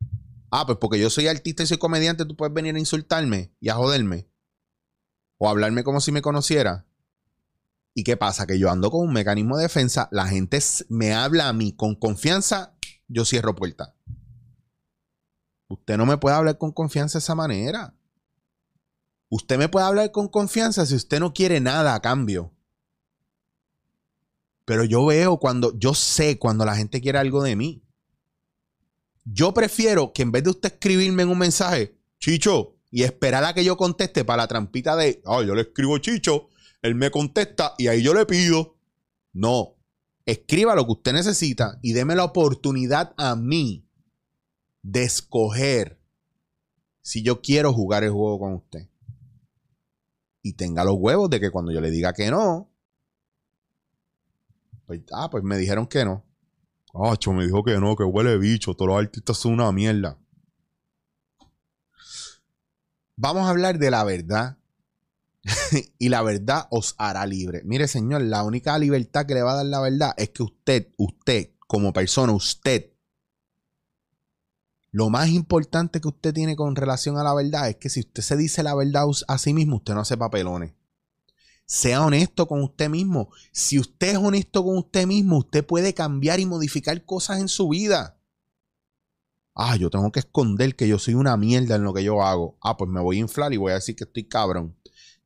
Ah, 0.49 0.65
pues 0.65 0.77
porque 0.79 0.99
yo 0.99 1.09
soy 1.09 1.27
artista 1.27 1.61
y 1.61 1.67
soy 1.67 1.77
comediante, 1.77 2.25
tú 2.25 2.35
puedes 2.35 2.53
venir 2.53 2.75
a 2.75 2.79
insultarme 2.79 3.53
y 3.59 3.69
a 3.69 3.75
joderme. 3.75 4.27
O 5.37 5.47
hablarme 5.49 5.83
como 5.83 6.01
si 6.01 6.11
me 6.11 6.23
conociera. 6.23 6.87
¿Y 7.93 8.03
qué 8.03 8.17
pasa? 8.17 8.47
Que 8.47 8.57
yo 8.57 8.71
ando 8.71 8.89
con 8.89 9.07
un 9.07 9.13
mecanismo 9.13 9.57
de 9.57 9.63
defensa, 9.63 10.07
la 10.11 10.27
gente 10.27 10.59
me 10.89 11.13
habla 11.13 11.49
a 11.49 11.53
mí 11.53 11.75
con 11.75 11.95
confianza, 11.95 12.75
yo 13.07 13.25
cierro 13.25 13.55
puerta. 13.55 13.96
Usted 15.67 15.97
no 15.97 16.05
me 16.05 16.17
puede 16.17 16.35
hablar 16.35 16.57
con 16.57 16.71
confianza 16.71 17.17
de 17.17 17.23
esa 17.23 17.35
manera. 17.35 17.93
Usted 19.29 19.57
me 19.57 19.67
puede 19.67 19.85
hablar 19.85 20.11
con 20.11 20.29
confianza 20.29 20.85
si 20.85 20.95
usted 20.95 21.19
no 21.19 21.33
quiere 21.33 21.59
nada 21.59 21.93
a 21.93 22.01
cambio. 22.01 22.53
Pero 24.63 24.85
yo 24.85 25.05
veo 25.05 25.37
cuando, 25.37 25.77
yo 25.77 25.93
sé 25.93 26.39
cuando 26.39 26.65
la 26.65 26.75
gente 26.75 27.01
quiere 27.01 27.17
algo 27.17 27.43
de 27.43 27.55
mí. 27.55 27.83
Yo 29.25 29.53
prefiero 29.53 30.13
que 30.13 30.21
en 30.21 30.31
vez 30.31 30.43
de 30.43 30.51
usted 30.51 30.73
escribirme 30.73 31.23
en 31.23 31.29
un 31.29 31.37
mensaje, 31.37 31.97
Chicho, 32.19 32.75
y 32.89 33.03
esperar 33.03 33.43
a 33.43 33.53
que 33.53 33.65
yo 33.65 33.75
conteste 33.75 34.23
para 34.23 34.43
la 34.43 34.47
trampita 34.47 34.95
de, 34.95 35.21
oh, 35.25 35.43
yo 35.43 35.53
le 35.53 35.63
escribo 35.63 35.97
Chicho, 35.97 36.47
él 36.81 36.95
me 36.95 37.11
contesta 37.11 37.75
y 37.77 37.87
ahí 37.87 38.01
yo 38.01 38.13
le 38.13 38.25
pido. 38.25 38.77
No, 39.33 39.75
escriba 40.25 40.75
lo 40.75 40.85
que 40.85 40.93
usted 40.93 41.13
necesita 41.13 41.77
y 41.81 41.91
deme 41.91 42.15
la 42.15 42.23
oportunidad 42.23 43.13
a 43.17 43.35
mí 43.35 43.86
de 44.87 45.03
escoger 45.03 45.99
si 47.01 47.21
yo 47.21 47.41
quiero 47.41 47.73
jugar 47.73 48.05
el 48.05 48.11
juego 48.11 48.39
con 48.39 48.53
usted. 48.53 48.87
Y 50.41 50.53
tenga 50.53 50.85
los 50.85 50.95
huevos 50.97 51.29
de 51.29 51.41
que 51.41 51.51
cuando 51.51 51.73
yo 51.73 51.81
le 51.81 51.91
diga 51.91 52.13
que 52.13 52.31
no, 52.31 52.71
pues, 54.85 55.01
ah, 55.11 55.29
pues 55.29 55.43
me 55.43 55.57
dijeron 55.57 55.87
que 55.87 56.05
no. 56.05 56.23
Ah, 56.93 57.17
me 57.33 57.45
dijo 57.45 57.65
que 57.65 57.77
no, 57.77 57.97
que 57.97 58.05
huele 58.05 58.37
bicho, 58.37 58.75
todos 58.75 58.87
los 58.87 58.97
artistas 58.97 59.37
son 59.37 59.53
una 59.53 59.71
mierda. 59.73 60.17
Vamos 63.17 63.45
a 63.45 63.49
hablar 63.49 63.79
de 63.79 63.91
la 63.91 64.05
verdad 64.05 64.57
y 65.99 66.07
la 66.07 66.21
verdad 66.21 66.67
os 66.71 66.95
hará 66.97 67.25
libre. 67.25 67.61
Mire, 67.65 67.89
señor, 67.89 68.21
la 68.21 68.43
única 68.43 68.77
libertad 68.79 69.25
que 69.25 69.33
le 69.33 69.41
va 69.41 69.51
a 69.51 69.55
dar 69.57 69.65
la 69.65 69.81
verdad 69.81 70.13
es 70.15 70.29
que 70.29 70.43
usted, 70.43 70.93
usted, 70.95 71.51
como 71.67 71.91
persona, 71.91 72.31
usted, 72.31 72.93
lo 74.97 75.11
más 75.11 75.29
importante 75.29 76.01
que 76.01 76.07
usted 76.07 76.33
tiene 76.33 76.55
con 76.55 76.75
relación 76.75 77.19
a 77.19 77.23
la 77.23 77.31
verdad 77.35 77.69
es 77.69 77.75
que 77.75 77.87
si 77.87 77.99
usted 77.99 78.23
se 78.23 78.35
dice 78.35 78.63
la 78.63 78.73
verdad 78.73 79.05
a 79.27 79.37
sí 79.37 79.53
mismo, 79.53 79.75
usted 79.75 79.93
no 79.93 79.99
hace 79.99 80.17
papelones. 80.17 80.73
Sea 81.67 82.03
honesto 82.03 82.47
con 82.47 82.63
usted 82.63 82.89
mismo. 82.89 83.29
Si 83.51 83.77
usted 83.77 84.13
es 84.13 84.17
honesto 84.17 84.63
con 84.63 84.75
usted 84.75 85.05
mismo, 85.05 85.37
usted 85.37 85.63
puede 85.63 85.93
cambiar 85.93 86.39
y 86.39 86.47
modificar 86.47 87.05
cosas 87.05 87.41
en 87.41 87.47
su 87.47 87.69
vida. 87.69 88.17
Ah, 89.53 89.75
yo 89.75 89.91
tengo 89.91 90.11
que 90.11 90.21
esconder 90.21 90.75
que 90.75 90.87
yo 90.87 90.97
soy 90.97 91.13
una 91.13 91.37
mierda 91.37 91.75
en 91.75 91.83
lo 91.83 91.93
que 91.93 92.03
yo 92.03 92.23
hago. 92.23 92.57
Ah, 92.59 92.75
pues 92.75 92.89
me 92.89 92.99
voy 92.99 93.17
a 93.17 93.19
inflar 93.19 93.53
y 93.53 93.57
voy 93.57 93.73
a 93.73 93.75
decir 93.75 93.95
que 93.95 94.05
estoy 94.05 94.23
cabrón. 94.23 94.75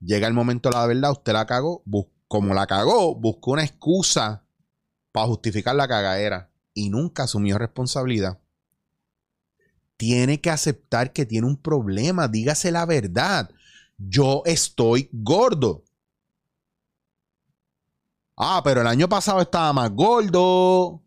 Llega 0.01 0.27
el 0.27 0.34
momento 0.34 0.67
de 0.67 0.75
la 0.75 0.86
verdad, 0.86 1.12
usted 1.12 1.31
la 1.31 1.45
cagó, 1.45 1.81
como 2.27 2.53
la 2.53 2.67
cagó, 2.67 3.15
buscó 3.15 3.51
una 3.51 3.63
excusa 3.63 4.43
para 5.13 5.27
justificar 5.27 5.77
la 5.77 5.88
cagadera 5.88 6.51
y 6.73 6.89
nunca 6.89 7.23
asumió 7.23 7.57
responsabilidad. 7.57 8.41
Tiene 10.01 10.41
que 10.41 10.49
aceptar 10.49 11.13
que 11.13 11.27
tiene 11.27 11.45
un 11.45 11.57
problema, 11.57 12.27
dígase 12.27 12.71
la 12.71 12.87
verdad. 12.87 13.51
Yo 13.99 14.41
estoy 14.47 15.07
gordo. 15.13 15.83
Ah, 18.35 18.61
pero 18.63 18.81
el 18.81 18.87
año 18.87 19.07
pasado 19.07 19.41
estaba 19.41 19.71
más 19.73 19.91
gordo. 19.91 21.03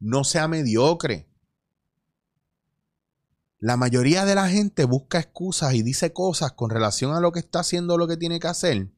No 0.00 0.22
sea 0.22 0.48
mediocre. 0.48 1.30
La 3.58 3.78
mayoría 3.78 4.26
de 4.26 4.34
la 4.34 4.50
gente 4.50 4.84
busca 4.84 5.18
excusas 5.18 5.72
y 5.72 5.82
dice 5.82 6.12
cosas 6.12 6.52
con 6.52 6.68
relación 6.68 7.14
a 7.14 7.20
lo 7.20 7.32
que 7.32 7.38
está 7.38 7.60
haciendo, 7.60 7.96
lo 7.96 8.06
que 8.06 8.18
tiene 8.18 8.38
que 8.38 8.48
hacer, 8.48 8.90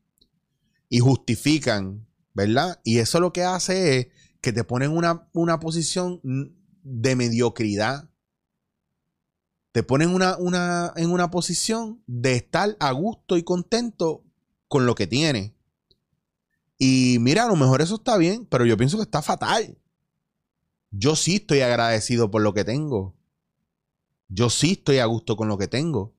y 0.89 0.99
justifican, 0.99 2.09
¿verdad? 2.35 2.81
Y 2.83 2.99
eso 2.99 3.21
lo 3.21 3.33
que 3.33 3.45
hace 3.45 3.99
es 3.99 4.09
que 4.41 4.53
te 4.53 4.65
ponen 4.65 4.91
una, 4.91 5.29
una 5.33 5.61
posición 5.61 6.21
de 6.83 7.15
mediocridad. 7.15 8.10
Te 9.73 9.83
ponen 9.83 10.11
una, 10.11 10.93
en 10.97 11.11
una 11.11 11.31
posición 11.31 12.03
de 12.07 12.35
estar 12.35 12.77
a 12.81 12.91
gusto 12.93 13.37
y 13.37 13.45
contento 13.45 14.25
con 14.69 14.87
lo 14.87 14.95
que 14.95 15.07
tiene. 15.07 15.55
Y 16.77 17.19
mira, 17.21 17.45
a 17.45 17.49
lo 17.49 17.57
mejor 17.57 17.83
eso 17.83 17.97
está 17.97 18.17
bien, 18.17 18.47
pero 18.47 18.65
yo 18.65 18.77
pienso 18.77 18.97
que 18.97 19.05
está 19.05 19.23
fatal. 19.23 19.79
Yo 20.91 21.15
sí 21.15 21.37
estoy 21.37 21.61
agradecido 21.61 22.31
por 22.31 22.43
lo 22.43 22.53
que 22.53 22.65
tengo. 22.65 23.15
Yo 24.29 24.51
sí 24.51 24.73
estoy 24.73 24.99
a 24.99 25.07
gusto 25.07 25.37
con 25.37 25.49
lo 25.49 25.59
que 25.59 25.69
tengo. 25.69 26.15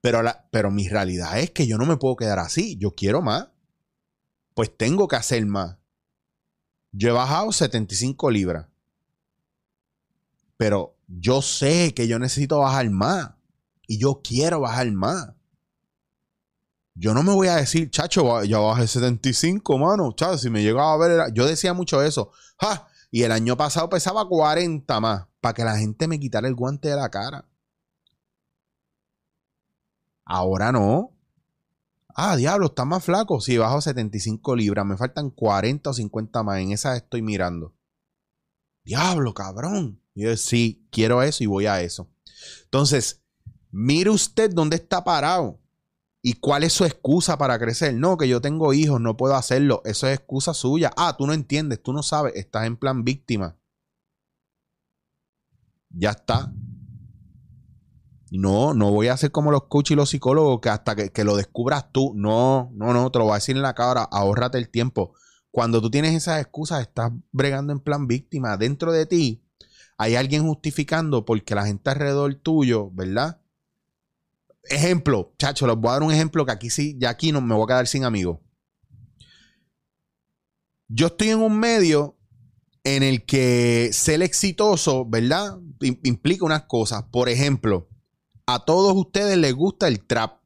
Pero, 0.00 0.22
la, 0.22 0.48
pero 0.50 0.70
mi 0.70 0.88
realidad 0.88 1.38
es 1.38 1.50
que 1.50 1.66
yo 1.66 1.76
no 1.78 1.86
me 1.86 1.96
puedo 1.96 2.16
quedar 2.16 2.38
así. 2.38 2.76
Yo 2.76 2.92
quiero 2.92 3.20
más. 3.20 3.48
Pues 4.54 4.76
tengo 4.76 5.08
que 5.08 5.16
hacer 5.16 5.44
más. 5.46 5.78
Yo 6.92 7.08
he 7.08 7.12
bajado 7.12 7.52
75 7.52 8.30
libras. 8.30 8.68
Pero 10.56 10.91
yo 11.18 11.42
sé 11.42 11.92
que 11.94 12.08
yo 12.08 12.18
necesito 12.18 12.58
bajar 12.60 12.88
más. 12.90 13.34
Y 13.86 13.98
yo 13.98 14.20
quiero 14.22 14.60
bajar 14.60 14.90
más. 14.92 15.34
Yo 16.94 17.14
no 17.14 17.22
me 17.22 17.32
voy 17.32 17.48
a 17.48 17.56
decir, 17.56 17.90
chacho, 17.90 18.42
ya 18.44 18.58
bajé 18.58 18.86
75, 18.86 19.78
mano. 19.78 20.12
Chacho, 20.12 20.38
si 20.38 20.50
me 20.50 20.62
llegaba 20.62 20.92
a 20.94 20.96
ver, 20.96 21.32
yo 21.34 21.46
decía 21.46 21.74
mucho 21.74 22.02
eso. 22.02 22.30
¡Ja! 22.58 22.86
Y 23.10 23.24
el 23.24 23.32
año 23.32 23.56
pasado 23.56 23.88
pesaba 23.88 24.26
40 24.26 25.00
más 25.00 25.26
para 25.40 25.54
que 25.54 25.64
la 25.64 25.76
gente 25.76 26.08
me 26.08 26.18
quitara 26.18 26.48
el 26.48 26.54
guante 26.54 26.88
de 26.88 26.96
la 26.96 27.10
cara. 27.10 27.46
Ahora 30.24 30.72
no. 30.72 31.10
Ah, 32.14 32.36
diablo, 32.36 32.66
está 32.66 32.84
más 32.84 33.04
flaco. 33.04 33.40
Sí, 33.40 33.58
bajo 33.58 33.80
75 33.80 34.56
libras. 34.56 34.86
Me 34.86 34.96
faltan 34.96 35.30
40 35.30 35.90
o 35.90 35.92
50 35.92 36.42
más. 36.42 36.58
En 36.60 36.72
esa 36.72 36.96
estoy 36.96 37.22
mirando. 37.22 37.74
Diablo, 38.84 39.34
cabrón. 39.34 40.01
Y 40.14 40.24
yo, 40.24 40.36
sí, 40.36 40.86
quiero 40.90 41.22
eso 41.22 41.42
y 41.42 41.46
voy 41.46 41.66
a 41.66 41.80
eso. 41.80 42.10
Entonces, 42.64 43.22
mire 43.70 44.10
usted 44.10 44.50
dónde 44.52 44.76
está 44.76 45.04
parado. 45.04 45.58
¿Y 46.24 46.34
cuál 46.34 46.62
es 46.62 46.72
su 46.72 46.84
excusa 46.84 47.36
para 47.36 47.58
crecer? 47.58 47.94
No, 47.94 48.16
que 48.16 48.28
yo 48.28 48.40
tengo 48.40 48.72
hijos, 48.72 49.00
no 49.00 49.16
puedo 49.16 49.34
hacerlo. 49.34 49.82
Eso 49.84 50.06
es 50.06 50.18
excusa 50.18 50.54
suya. 50.54 50.92
Ah, 50.96 51.16
tú 51.18 51.26
no 51.26 51.32
entiendes, 51.32 51.82
tú 51.82 51.92
no 51.92 52.04
sabes, 52.04 52.34
estás 52.36 52.66
en 52.66 52.76
plan 52.76 53.02
víctima. 53.02 53.56
Ya 55.90 56.10
está. 56.10 56.52
No, 58.30 58.72
no 58.72 58.90
voy 58.92 59.08
a 59.08 59.14
hacer 59.14 59.32
como 59.32 59.50
los 59.50 59.64
coaches 59.64 59.90
y 59.90 59.96
los 59.96 60.10
psicólogos 60.10 60.60
que 60.60 60.70
hasta 60.70 60.94
que, 60.94 61.10
que, 61.10 61.24
lo 61.24 61.36
descubras 61.36 61.90
tú. 61.92 62.12
No, 62.14 62.70
no, 62.72 62.92
no, 62.94 63.10
te 63.10 63.18
lo 63.18 63.26
voy 63.26 63.32
a 63.32 63.36
decir 63.36 63.56
en 63.56 63.62
la 63.62 63.74
cara. 63.74 64.04
Ahórrate 64.04 64.58
el 64.58 64.70
tiempo. 64.70 65.14
Cuando 65.50 65.82
tú 65.82 65.90
tienes 65.90 66.14
esas 66.14 66.40
excusas, 66.40 66.80
estás 66.80 67.12
bregando 67.32 67.72
en 67.72 67.80
plan 67.80 68.06
víctima. 68.06 68.56
Dentro 68.56 68.92
de 68.92 69.06
ti 69.06 69.41
hay 70.02 70.16
alguien 70.16 70.42
justificando 70.42 71.24
porque 71.24 71.54
la 71.54 71.64
gente 71.64 71.88
alrededor 71.88 72.34
tuyo, 72.34 72.90
¿verdad? 72.90 73.40
Ejemplo, 74.64 75.32
chacho, 75.38 75.68
les 75.68 75.76
voy 75.76 75.90
a 75.90 75.92
dar 75.92 76.02
un 76.02 76.12
ejemplo 76.12 76.44
que 76.44 76.50
aquí 76.50 76.70
sí, 76.70 76.96
ya 76.98 77.10
aquí 77.10 77.30
no 77.30 77.40
me 77.40 77.54
voy 77.54 77.62
a 77.64 77.66
quedar 77.68 77.86
sin 77.86 78.04
amigos. 78.04 78.40
Yo 80.88 81.06
estoy 81.06 81.28
en 81.28 81.38
un 81.38 81.56
medio 81.56 82.18
en 82.82 83.04
el 83.04 83.24
que 83.24 83.90
ser 83.92 84.22
exitoso, 84.22 85.06
¿verdad? 85.06 85.58
Implica 86.02 86.44
unas 86.44 86.64
cosas. 86.64 87.04
Por 87.04 87.28
ejemplo, 87.28 87.88
a 88.46 88.64
todos 88.64 88.96
ustedes 88.96 89.38
les 89.38 89.54
gusta 89.54 89.86
el 89.86 90.04
trap. 90.04 90.42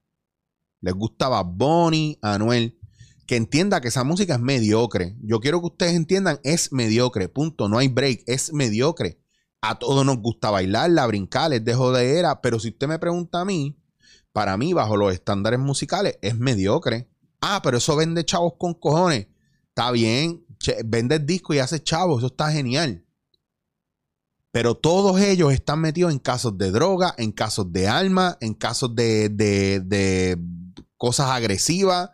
Les 0.83 0.93
gustaba 0.93 1.43
Bonnie, 1.43 2.19
Anuel. 2.21 2.79
Que 3.27 3.37
entienda 3.37 3.81
que 3.81 3.89
esa 3.89 4.05
música 4.05 4.35
es 4.35 4.41
mediocre. 4.41 5.17
Yo 5.23 5.41
quiero 5.41 5.61
que 5.61 5.69
ustedes 5.69 5.95
entiendan, 5.95 6.41
es 6.45 6.73
mediocre. 6.73 7.31
Punto. 7.31 7.71
No 7.71 7.79
hay 7.79 7.89
break. 7.89 8.23
Es 8.27 8.53
mediocre. 8.53 9.19
A 9.61 9.79
todos 9.79 10.05
nos 10.05 10.19
gusta 10.19 10.51
bailarla, 10.51 11.07
brincar, 11.07 11.53
es 11.53 11.65
de 11.65 11.75
jodera. 11.75 12.41
Pero 12.41 12.61
si 12.61 12.69
usted 12.69 12.87
me 12.87 12.99
pregunta 12.99 13.41
a 13.41 13.45
mí, 13.45 13.77
para 14.33 14.57
mí, 14.57 14.73
bajo 14.73 14.97
los 14.97 15.13
estándares 15.13 15.59
musicales, 15.59 16.19
es 16.23 16.37
mediocre. 16.37 17.09
Ah, 17.41 17.61
pero 17.63 17.79
eso 17.79 17.97
vende 17.97 18.25
chavos 18.25 18.55
con 18.59 18.75
cojones. 18.75 19.29
Está 19.69 19.91
bien, 19.91 20.45
vende 20.85 21.19
disco 21.19 21.55
y 21.55 21.59
hace 21.59 21.83
chavos, 21.83 22.19
eso 22.19 22.27
está 22.29 22.51
genial. 22.53 23.05
Pero 24.53 24.75
todos 24.75 25.21
ellos 25.21 25.53
están 25.53 25.81
metidos 25.81 26.13
en 26.13 26.19
casos 26.19 26.57
de 26.57 26.71
droga, 26.71 27.15
en 27.19 27.33
casos 27.33 27.73
de 27.73 27.89
alma, 27.89 28.39
en 28.41 28.55
casos 28.55 28.95
de, 28.95 29.29
de, 29.29 29.81
de 29.81 30.39
cosas 30.97 31.31
agresivas. 31.31 32.11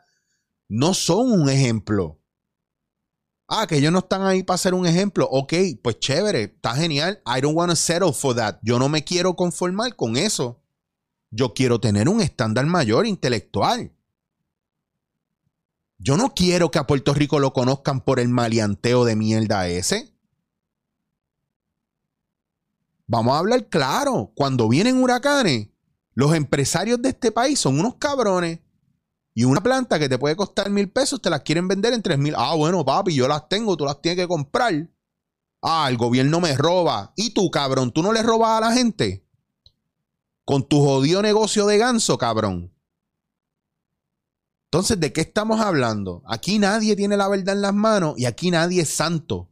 No 0.69 0.95
son 0.95 1.31
un 1.31 1.49
ejemplo. 1.51 2.22
Ah, 3.55 3.67
que 3.67 3.77
ellos 3.77 3.93
no 3.93 3.99
están 3.99 4.23
ahí 4.23 4.43
para 4.43 4.57
ser 4.57 4.73
un 4.73 4.87
ejemplo. 4.87 5.29
Ok, 5.31 5.53
pues 5.83 5.99
chévere, 6.01 6.45
está 6.45 6.75
genial. 6.75 7.21
I 7.27 7.43
don't 7.43 7.55
want 7.55 7.69
to 7.69 7.77
settle 7.77 8.15
for 8.15 8.35
that. 8.35 8.57
Yo 8.63 8.79
no 8.79 8.89
me 8.89 9.05
quiero 9.05 9.37
conformar 9.37 9.95
con 9.95 10.17
eso. 10.17 10.63
Yo 11.31 11.53
quiero 11.53 11.79
tener 11.79 12.09
un 12.09 12.23
estándar 12.23 12.65
mayor 12.65 13.07
intelectual. 13.07 13.93
Yo 15.99 16.17
no 16.17 16.33
quiero 16.33 16.71
que 16.71 16.79
a 16.79 16.87
Puerto 16.87 17.13
Rico 17.13 17.41
lo 17.41 17.53
conozcan 17.53 18.01
por 18.01 18.21
el 18.21 18.31
maleanteo 18.31 19.05
de 19.05 19.17
mierda 19.17 19.69
ese. 19.69 20.17
Vamos 23.07 23.35
a 23.35 23.39
hablar 23.39 23.69
claro. 23.69 24.33
Cuando 24.35 24.67
vienen 24.67 24.97
huracanes, 24.97 25.69
los 26.15 26.35
empresarios 26.35 27.03
de 27.03 27.11
este 27.11 27.31
país 27.31 27.61
son 27.61 27.79
unos 27.79 27.97
cabrones. 27.97 28.61
Y 29.35 29.45
una 29.45 29.63
planta 29.63 29.99
que 29.99 30.09
te 30.09 30.19
puede 30.19 30.37
costar 30.37 30.71
mil 30.71 30.91
pesos, 30.91 31.23
te 31.23 31.31
las 31.31 31.41
quieren 31.41 31.69
vender 31.69 31.93
en 31.93 32.03
tres 32.03 32.19
mil. 32.19 32.35
Ah, 32.37 32.55
bueno, 32.55 32.85
papi, 32.85 33.15
yo 33.15 33.27
las 33.29 33.49
tengo, 33.49 33.77
tú 33.77 33.85
las 33.85 34.01
tienes 34.01 34.23
que 34.23 34.29
comprar. 34.29 34.89
Ah, 35.63 35.87
el 35.89 35.97
gobierno 35.97 36.41
me 36.41 36.57
roba. 36.57 37.13
¿Y 37.17 37.31
tú, 37.31 37.51
cabrón? 37.51 37.93
¿Tú 37.93 38.03
no 38.03 38.13
le 38.13 38.23
robas 38.23 38.59
a 38.59 38.69
la 38.69 38.73
gente? 38.73 39.23
con 40.45 40.67
tu 40.67 40.81
jodido 40.81 41.23
negocio 41.23 41.67
de 41.67 41.79
ganso, 41.79 42.19
cabrón. 42.19 42.73
Entonces, 44.65 44.99
¿de 44.99 45.13
qué 45.13 45.21
estamos 45.21 45.61
hablando? 45.61 46.23
Aquí 46.27 46.59
nadie 46.59 46.97
tiene 46.97 47.17
la 47.17 47.29
verdad 47.29 47.55
en 47.55 47.63
las 47.63 47.75
manos 47.75 48.19
y 48.19 48.25
aquí 48.25 48.51
nadie 48.51 48.83
es 48.83 48.89
santo. 48.89 49.51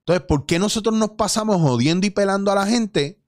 Entonces, 0.00 0.26
¿por 0.26 0.46
qué 0.46 0.58
nosotros 0.58 0.94
nos 0.96 1.10
pasamos 1.10 1.60
jodiendo 1.60 2.06
y 2.06 2.10
pelando 2.10 2.50
a 2.50 2.54
la 2.54 2.66
gente? 2.66 3.21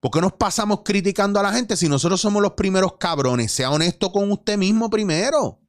¿Por 0.00 0.10
qué 0.10 0.20
nos 0.20 0.32
pasamos 0.32 0.80
criticando 0.84 1.38
a 1.38 1.42
la 1.42 1.52
gente 1.52 1.76
si 1.76 1.88
nosotros 1.88 2.20
somos 2.20 2.42
los 2.42 2.52
primeros 2.52 2.96
cabrones? 2.98 3.52
Sea 3.52 3.70
honesto 3.70 4.10
con 4.10 4.32
usted 4.32 4.56
mismo 4.56 4.88
primero. 4.88 5.60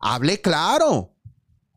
Hable 0.00 0.40
claro. 0.40 1.14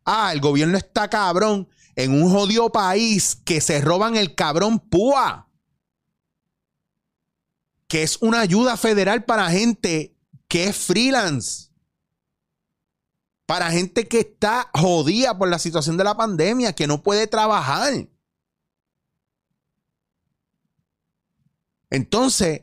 Ah, 0.04 0.32
el 0.32 0.40
gobierno 0.40 0.76
está 0.76 1.08
cabrón 1.08 1.68
en 1.94 2.20
un 2.20 2.30
jodido 2.30 2.70
país 2.72 3.36
que 3.44 3.60
se 3.60 3.80
roban 3.80 4.16
el 4.16 4.34
cabrón 4.34 4.80
púa 4.80 5.48
que 7.92 8.02
es 8.02 8.16
una 8.22 8.40
ayuda 8.40 8.78
federal 8.78 9.26
para 9.26 9.50
gente 9.50 10.16
que 10.48 10.64
es 10.64 10.74
freelance. 10.74 11.68
Para 13.44 13.70
gente 13.70 14.08
que 14.08 14.20
está 14.20 14.70
jodida 14.72 15.36
por 15.36 15.50
la 15.50 15.58
situación 15.58 15.98
de 15.98 16.04
la 16.04 16.16
pandemia, 16.16 16.74
que 16.74 16.86
no 16.86 17.02
puede 17.02 17.26
trabajar. 17.26 17.92
Entonces, 21.92 22.62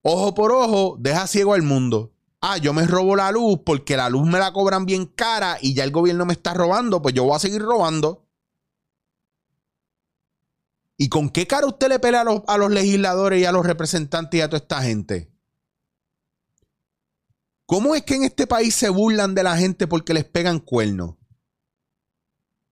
ojo 0.00 0.34
por 0.34 0.50
ojo, 0.50 0.96
deja 0.98 1.26
ciego 1.26 1.52
al 1.52 1.60
mundo. 1.60 2.14
Ah, 2.40 2.56
yo 2.56 2.72
me 2.72 2.86
robo 2.86 3.14
la 3.14 3.30
luz 3.30 3.60
porque 3.66 3.98
la 3.98 4.08
luz 4.08 4.26
me 4.26 4.38
la 4.38 4.50
cobran 4.50 4.86
bien 4.86 5.04
cara 5.04 5.58
y 5.60 5.74
ya 5.74 5.84
el 5.84 5.90
gobierno 5.90 6.24
me 6.24 6.32
está 6.32 6.54
robando, 6.54 7.02
pues 7.02 7.14
yo 7.14 7.24
voy 7.24 7.36
a 7.36 7.38
seguir 7.38 7.60
robando. 7.60 8.26
¿Y 10.96 11.10
con 11.10 11.28
qué 11.28 11.46
cara 11.46 11.66
usted 11.66 11.88
le 11.90 11.98
pelea 11.98 12.22
a 12.46 12.56
los, 12.56 12.70
legisladores 12.70 13.42
y 13.42 13.44
a 13.44 13.52
los 13.52 13.66
representantes 13.66 14.38
y 14.38 14.40
a 14.40 14.48
toda 14.48 14.62
esta 14.62 14.80
gente? 14.80 15.30
¿Cómo 17.66 17.94
es 17.94 18.04
que 18.04 18.14
en 18.14 18.24
este 18.24 18.46
país 18.46 18.74
se 18.74 18.88
burlan 18.88 19.34
de 19.34 19.42
la 19.42 19.58
gente 19.58 19.86
porque 19.86 20.14
les 20.14 20.24
pegan 20.24 20.60
cuernos? 20.60 21.16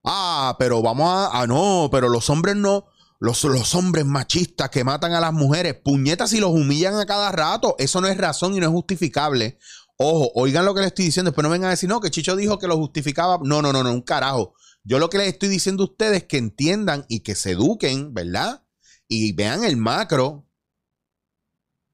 Ah, 0.02 0.56
pero 0.58 0.80
vamos 0.80 1.06
a. 1.10 1.42
Ah, 1.42 1.46
no, 1.46 1.90
pero 1.92 2.08
los 2.08 2.30
hombres 2.30 2.56
no. 2.56 2.86
Los, 3.18 3.44
los, 3.44 3.74
hombres 3.74 4.04
machistas 4.04 4.68
que 4.70 4.84
matan 4.84 5.12
a 5.12 5.20
las 5.20 5.32
mujeres, 5.32 5.74
puñetas 5.82 6.32
y 6.32 6.40
los 6.40 6.50
humillan 6.50 6.96
a 6.96 7.06
cada 7.06 7.32
rato. 7.32 7.74
Eso 7.78 8.00
no 8.00 8.08
es 8.08 8.16
razón 8.16 8.54
y 8.54 8.60
no 8.60 8.66
es 8.66 8.72
justificable. 8.72 9.58
Ojo, 9.96 10.30
oigan 10.34 10.64
lo 10.64 10.74
que 10.74 10.80
les 10.80 10.88
estoy 10.88 11.06
diciendo. 11.06 11.30
Después 11.30 11.42
no 11.42 11.50
vengan 11.50 11.68
a 11.68 11.70
decir, 11.70 11.88
no, 11.88 12.00
que 12.00 12.10
Chicho 12.10 12.36
dijo 12.36 12.58
que 12.58 12.68
lo 12.68 12.76
justificaba. 12.76 13.38
No, 13.42 13.62
no, 13.62 13.72
no, 13.72 13.82
no, 13.82 13.92
un 13.92 14.02
carajo. 14.02 14.54
Yo 14.84 14.98
lo 14.98 15.08
que 15.08 15.18
les 15.18 15.28
estoy 15.28 15.48
diciendo 15.48 15.82
a 15.82 15.86
ustedes 15.86 16.18
es 16.18 16.24
que 16.24 16.36
entiendan 16.36 17.06
y 17.08 17.20
que 17.20 17.34
se 17.34 17.52
eduquen, 17.52 18.12
¿verdad? 18.12 18.64
Y 19.08 19.32
vean 19.32 19.64
el 19.64 19.76
macro. 19.76 20.46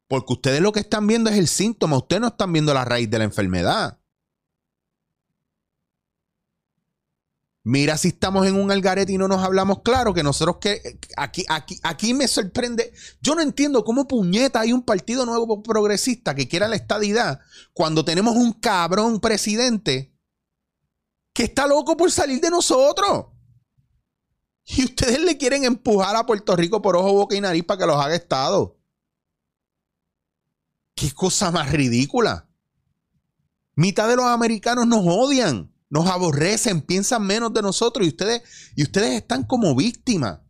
Porque 0.09 0.35
ustedes 0.35 0.61
lo 0.61 0.73
que 0.73 0.81
están 0.81 1.07
viendo 1.07 1.31
es 1.31 1.39
el 1.39 1.49
síntoma, 1.49 1.97
ustedes 1.97 2.21
no 2.21 2.29
están 2.29 2.53
viendo 2.53 2.75
la 2.75 2.85
raíz 2.85 3.09
de 3.09 3.19
la 3.19 3.25
enfermedad. 3.25 4.02
Mira 7.65 7.97
si 7.97 8.09
estamos 8.09 8.47
en 8.47 8.57
un 8.57 8.73
algarete 8.73 9.13
y 9.13 9.19
no 9.19 9.29
nos 9.29 9.43
hablamos 9.43 9.83
claro, 9.83 10.13
que 10.13 10.25
nosotros 10.25 10.57
que 10.61 10.99
aquí, 11.17 11.45
aquí, 11.49 11.79
aquí 11.85 12.13
me 12.13 12.27
sorprende. 12.27 12.93
Yo 13.21 13.37
no 13.37 13.41
entiendo 13.41 13.85
cómo 13.85 14.09
puñeta 14.09 14.61
hay 14.61 14.73
un 14.73 14.83
partido 14.83 15.25
nuevo 15.25 15.63
progresista 15.63 16.35
que 16.35 16.49
quiera 16.49 16.67
la 16.67 16.75
estadidad 16.75 17.41
cuando 17.73 18.05
tenemos 18.05 18.35
un 18.35 18.53
cabrón 18.53 19.21
presidente 19.21 20.13
que 21.33 21.45
está 21.45 21.67
loco 21.69 21.97
por 21.97 22.11
salir 22.11 22.41
de 22.41 22.51
nosotros. 22.51 23.27
Y 24.65 24.85
ustedes 24.85 25.21
le 25.21 25.39
quieren 25.39 25.65
empujar 25.65 26.15
a 26.17 26.27
Puerto 26.27 26.57
Rico 26.57 26.83
por 26.83 26.97
ojo, 26.97 27.13
boca 27.13 27.37
y 27.37 27.41
nariz 27.41 27.65
para 27.65 27.79
que 27.79 27.87
los 27.87 27.97
haga 27.97 28.15
Estado. 28.15 28.79
Qué 30.95 31.13
cosa 31.13 31.51
más 31.51 31.71
ridícula. 31.71 32.49
Mitad 33.75 34.09
de 34.09 34.17
los 34.17 34.27
americanos 34.27 34.87
nos 34.87 35.05
odian, 35.07 35.72
nos 35.93 36.07
aborrecen, 36.07 36.81
piensan 36.81 37.23
menos 37.27 37.53
de 37.53 37.61
nosotros 37.61 38.07
y 38.07 38.09
ustedes, 38.09 38.43
y 38.75 38.83
ustedes 38.83 39.11
están 39.13 39.45
como 39.45 39.77
víctimas. 39.77 40.41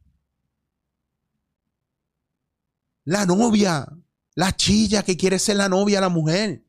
La 3.04 3.26
novia, 3.26 3.88
la 4.36 4.56
chilla 4.56 5.02
que 5.02 5.16
quiere 5.16 5.40
ser 5.40 5.56
la 5.56 5.68
novia, 5.68 6.00
la 6.00 6.08
mujer. 6.08 6.64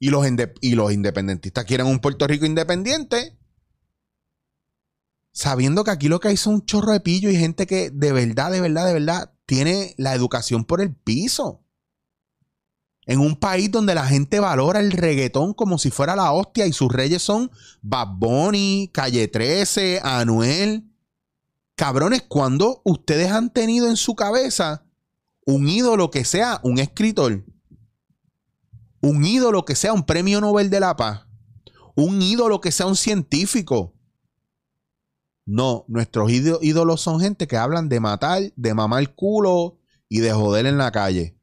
y 0.00 0.10
los, 0.10 0.26
y 0.60 0.74
los 0.74 0.92
independentistas 0.92 1.64
quieren 1.64 1.86
un 1.86 2.00
Puerto 2.00 2.26
Rico 2.26 2.44
independiente, 2.44 3.38
sabiendo 5.32 5.84
que 5.84 5.92
aquí 5.92 6.08
lo 6.08 6.18
que 6.18 6.28
hay 6.28 6.36
son 6.36 6.54
un 6.54 6.66
chorro 6.66 6.92
de 6.92 7.00
pillo 7.00 7.30
y 7.30 7.36
gente 7.36 7.66
que 7.66 7.90
de 7.90 8.12
verdad, 8.12 8.50
de 8.50 8.60
verdad, 8.60 8.86
de 8.86 8.94
verdad 8.94 9.34
tiene 9.46 9.94
la 9.96 10.14
educación 10.14 10.64
por 10.64 10.80
el 10.80 10.92
piso. 10.92 11.64
En 13.08 13.18
un 13.18 13.34
país 13.34 13.72
donde 13.72 13.96
la 13.96 14.06
gente 14.06 14.38
valora 14.38 14.78
el 14.78 14.92
reggaetón 14.92 15.52
como 15.52 15.78
si 15.78 15.90
fuera 15.90 16.14
la 16.14 16.30
hostia 16.30 16.66
y 16.66 16.72
sus 16.72 16.92
reyes 16.92 17.22
son 17.22 17.50
Bad 17.82 18.18
Bunny, 18.18 18.90
Calle 18.92 19.26
13, 19.26 20.00
Anuel. 20.04 20.84
Cabrones, 21.74 22.22
cuando 22.22 22.82
ustedes 22.84 23.32
han 23.32 23.52
tenido 23.52 23.88
en 23.88 23.96
su 23.96 24.14
cabeza 24.14 24.84
un 25.44 25.68
ídolo 25.68 26.12
que 26.12 26.24
sea 26.24 26.60
un 26.62 26.78
escritor 26.78 27.44
un 29.00 29.24
ídolo 29.24 29.64
que 29.64 29.74
sea 29.74 29.92
un 29.92 30.04
premio 30.04 30.40
Nobel 30.40 30.70
de 30.70 30.80
la 30.80 30.96
Paz, 30.96 31.26
un 31.94 32.20
ídolo 32.20 32.60
que 32.60 32.72
sea 32.72 32.86
un 32.86 32.96
científico. 32.96 33.94
No, 35.46 35.84
nuestros 35.88 36.30
ídolos 36.30 37.00
son 37.00 37.20
gente 37.20 37.46
que 37.46 37.56
hablan 37.56 37.88
de 37.88 38.00
matar, 38.00 38.52
de 38.54 38.74
mamar 38.74 39.14
culo 39.14 39.78
y 40.08 40.20
de 40.20 40.32
joder 40.32 40.66
en 40.66 40.78
la 40.78 40.90
calle. 40.90 41.37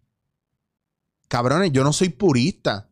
Cabrones, 1.27 1.71
yo 1.71 1.83
no 1.83 1.93
soy 1.93 2.09
purista, 2.09 2.89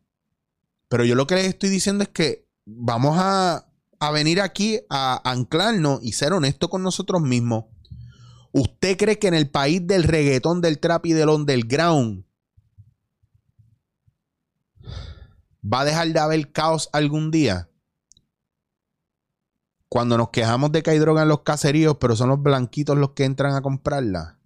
pero 0.88 1.04
yo 1.04 1.14
lo 1.14 1.26
que 1.26 1.36
les 1.36 1.46
estoy 1.46 1.70
diciendo 1.70 2.04
es 2.04 2.10
que 2.10 2.48
vamos 2.64 3.16
a 3.18 3.66
a 4.04 4.10
venir 4.10 4.40
aquí 4.40 4.80
a 4.90 5.20
anclarnos 5.30 6.00
y 6.02 6.12
ser 6.12 6.32
honestos 6.32 6.68
con 6.68 6.82
nosotros 6.82 7.22
mismos. 7.22 7.64
¿Usted 8.52 8.96
cree 8.96 9.18
que 9.18 9.28
en 9.28 9.34
el 9.34 9.50
país 9.50 9.84
del 9.86 10.04
reggaetón, 10.04 10.60
del 10.60 10.78
trap 10.78 11.06
y 11.06 11.12
del 11.12 11.28
underground 11.28 12.24
va 15.64 15.80
a 15.80 15.84
dejar 15.84 16.08
de 16.08 16.20
haber 16.20 16.52
caos 16.52 16.88
algún 16.92 17.30
día? 17.30 17.68
Cuando 19.88 20.18
nos 20.18 20.30
quejamos 20.30 20.72
de 20.72 20.82
que 20.82 20.90
hay 20.90 20.98
droga 20.98 21.22
en 21.22 21.28
los 21.28 21.42
caseríos, 21.42 21.96
pero 21.98 22.16
son 22.16 22.28
los 22.28 22.42
blanquitos 22.42 22.96
los 22.96 23.10
que 23.10 23.24
entran 23.24 23.54
a 23.54 23.62
comprarla. 23.62 24.38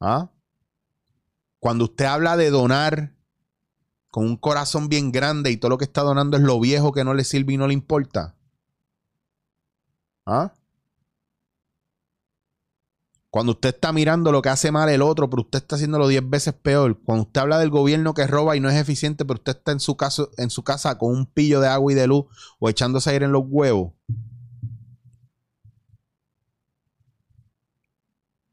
¿Ah? 0.00 0.30
Cuando 1.58 1.84
usted 1.84 2.06
habla 2.06 2.36
de 2.36 2.50
donar 2.50 3.14
con 4.10 4.24
un 4.24 4.36
corazón 4.36 4.88
bien 4.88 5.12
grande 5.12 5.50
y 5.50 5.56
todo 5.56 5.70
lo 5.70 5.78
que 5.78 5.84
está 5.84 6.02
donando 6.02 6.36
es 6.36 6.42
lo 6.42 6.58
viejo 6.58 6.92
que 6.92 7.04
no 7.04 7.14
le 7.14 7.22
sirve 7.24 7.52
y 7.52 7.56
no 7.58 7.68
le 7.68 7.74
importa. 7.74 8.34
¿Ah? 10.26 10.52
Cuando 13.30 13.52
usted 13.52 13.68
está 13.68 13.92
mirando 13.92 14.32
lo 14.32 14.42
que 14.42 14.48
hace 14.48 14.72
mal 14.72 14.88
el 14.88 15.02
otro, 15.02 15.30
pero 15.30 15.42
usted 15.42 15.58
está 15.58 15.76
haciéndolo 15.76 16.08
10 16.08 16.28
veces 16.28 16.52
peor. 16.52 16.98
Cuando 17.04 17.22
usted 17.22 17.40
habla 17.42 17.58
del 17.60 17.70
gobierno 17.70 18.12
que 18.12 18.26
roba 18.26 18.56
y 18.56 18.60
no 18.60 18.68
es 18.68 18.76
eficiente, 18.76 19.24
pero 19.24 19.38
usted 19.38 19.56
está 19.56 19.70
en 19.70 19.78
su, 19.78 19.96
en 20.36 20.50
su 20.50 20.64
casa 20.64 20.98
con 20.98 21.12
un 21.12 21.26
pillo 21.26 21.60
de 21.60 21.68
agua 21.68 21.92
y 21.92 21.94
de 21.94 22.08
luz 22.08 22.26
o 22.58 22.68
echándose 22.68 23.10
aire 23.10 23.26
en 23.26 23.32
los 23.32 23.44
huevos. 23.46 23.92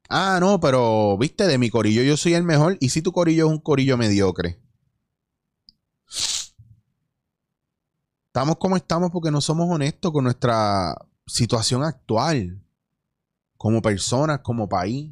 Ah, 0.10 0.38
no, 0.40 0.60
pero 0.60 1.18
viste, 1.18 1.48
de 1.48 1.58
mi 1.58 1.70
corillo 1.70 2.02
yo 2.02 2.16
soy 2.16 2.34
el 2.34 2.44
mejor. 2.44 2.78
¿Y 2.80 2.90
si 2.90 3.02
tu 3.02 3.12
corillo 3.12 3.48
es 3.48 3.52
un 3.52 3.60
corillo 3.60 3.98
mediocre? 3.98 4.62
Estamos 8.28 8.58
como 8.58 8.78
estamos 8.78 9.12
porque 9.12 9.32
no 9.32 9.42
somos 9.42 9.68
honestos 9.70 10.12
con 10.12 10.24
nuestra 10.24 10.96
situación 11.26 11.84
actual. 11.84 12.64
Como 13.58 13.82
personas, 13.82 14.40
como 14.40 14.70
país. 14.70 15.12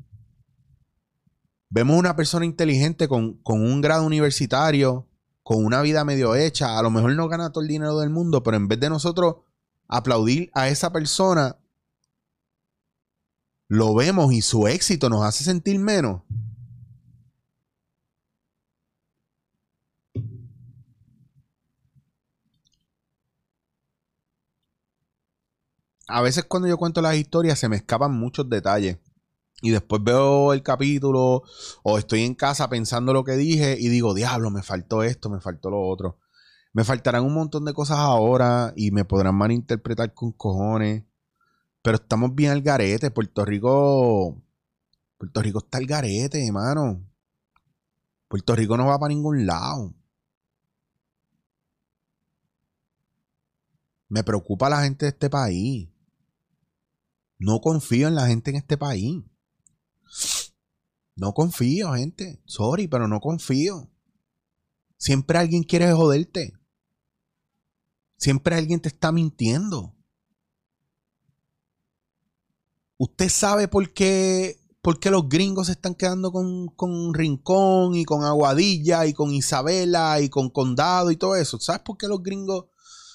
Vemos 1.70 1.98
una 1.98 2.16
persona 2.16 2.46
inteligente 2.46 3.08
con, 3.08 3.34
con 3.42 3.62
un 3.62 3.82
grado 3.82 4.06
universitario, 4.06 5.10
con 5.44 5.66
una 5.66 5.82
vida 5.82 6.06
medio 6.06 6.36
hecha. 6.36 6.78
A 6.78 6.84
lo 6.84 6.92
mejor 6.92 7.16
no 7.16 7.28
gana 7.28 7.52
todo 7.52 7.64
el 7.64 7.68
dinero 7.68 8.00
del 8.00 8.12
mundo, 8.12 8.44
pero 8.44 8.56
en 8.56 8.68
vez 8.68 8.80
de 8.80 8.90
nosotros 8.90 9.38
aplaudir 9.88 10.52
a 10.54 10.70
esa 10.70 10.94
persona, 10.94 11.58
lo 13.68 13.94
vemos 13.96 14.32
y 14.34 14.42
su 14.42 14.68
éxito 14.68 15.10
nos 15.10 15.24
hace 15.24 15.44
sentir 15.44 15.80
menos. 15.80 16.22
A 26.08 26.22
veces 26.22 26.46
cuando 26.46 26.68
yo 26.68 26.78
cuento 26.78 27.02
las 27.02 27.16
historias 27.16 27.58
se 27.58 27.68
me 27.68 27.78
escapan 27.78 28.12
muchos 28.14 28.50
detalles. 28.50 29.00
Y 29.62 29.72
después 29.72 30.04
veo 30.04 30.54
el 30.54 30.62
capítulo 30.62 31.44
o 31.84 31.98
estoy 31.98 32.22
en 32.24 32.36
casa 32.36 32.70
pensando 32.70 33.14
lo 33.14 33.24
que 33.24 33.38
dije 33.38 33.78
y 33.80 33.88
digo, 33.88 34.14
diablo, 34.14 34.52
me 34.52 34.62
faltó 34.62 35.02
esto, 35.02 35.30
me 35.30 35.40
faltó 35.40 35.70
lo 35.72 35.82
otro. 35.82 36.20
Me 36.74 36.84
faltarán 36.84 37.24
un 37.24 37.34
montón 37.34 37.66
de 37.66 37.74
cosas 37.74 37.98
ahora 38.00 38.74
y 38.76 38.92
me 38.92 39.06
podrán 39.06 39.36
malinterpretar 39.36 40.14
con 40.14 40.34
cojones. 40.34 41.06
Pero 41.86 41.98
estamos 41.98 42.34
bien 42.34 42.50
al 42.50 42.64
garete. 42.64 43.12
Puerto 43.12 43.46
Rico. 43.46 44.42
Puerto 45.20 45.40
Rico 45.40 45.60
está 45.60 45.78
al 45.78 45.86
garete, 45.86 46.44
hermano. 46.44 47.08
Puerto 48.28 48.56
Rico 48.56 48.76
no 48.76 48.88
va 48.88 48.98
para 48.98 49.14
ningún 49.14 49.46
lado. 49.46 49.94
Me 54.10 54.24
preocupa 54.24 54.68
la 54.68 54.82
gente 54.82 55.06
de 55.06 55.10
este 55.12 55.30
país. 55.30 55.88
No 57.38 57.62
confío 57.62 58.08
en 58.08 58.16
la 58.16 58.26
gente 58.26 58.50
en 58.50 58.56
este 58.56 58.80
país. 58.80 59.24
No 61.16 61.36
confío, 61.36 61.94
gente. 61.94 62.42
Sorry, 62.46 62.88
pero 62.88 63.08
no 63.08 63.20
confío. 63.20 63.92
Siempre 64.98 65.38
alguien 65.38 65.62
quiere 65.62 65.94
joderte. 65.94 66.58
Siempre 68.18 68.56
alguien 68.56 68.80
te 68.80 68.88
está 68.88 69.12
mintiendo. 69.12 69.95
¿Usted 72.98 73.28
sabe 73.28 73.68
por 73.68 73.92
qué, 73.94 74.58
por 74.82 75.00
qué 75.00 75.12
los 75.12 75.28
gringos 75.28 75.68
se 75.68 75.74
están 75.74 75.96
quedando 75.96 76.32
con, 76.32 76.68
con, 76.68 77.14
Rincón 77.14 77.96
y 77.96 78.06
con 78.06 78.24
Aguadilla 78.24 79.06
y 79.06 79.14
con 79.14 79.32
Isabela 79.32 80.22
y 80.22 80.30
con 80.30 80.50
Condado 80.50 81.12
y 81.12 81.18
todo 81.18 81.36
eso? 81.36 81.60
¿Sabes 81.60 81.82
por 81.82 81.98
qué 81.98 82.08
los 82.08 82.24
gringos 82.24 82.66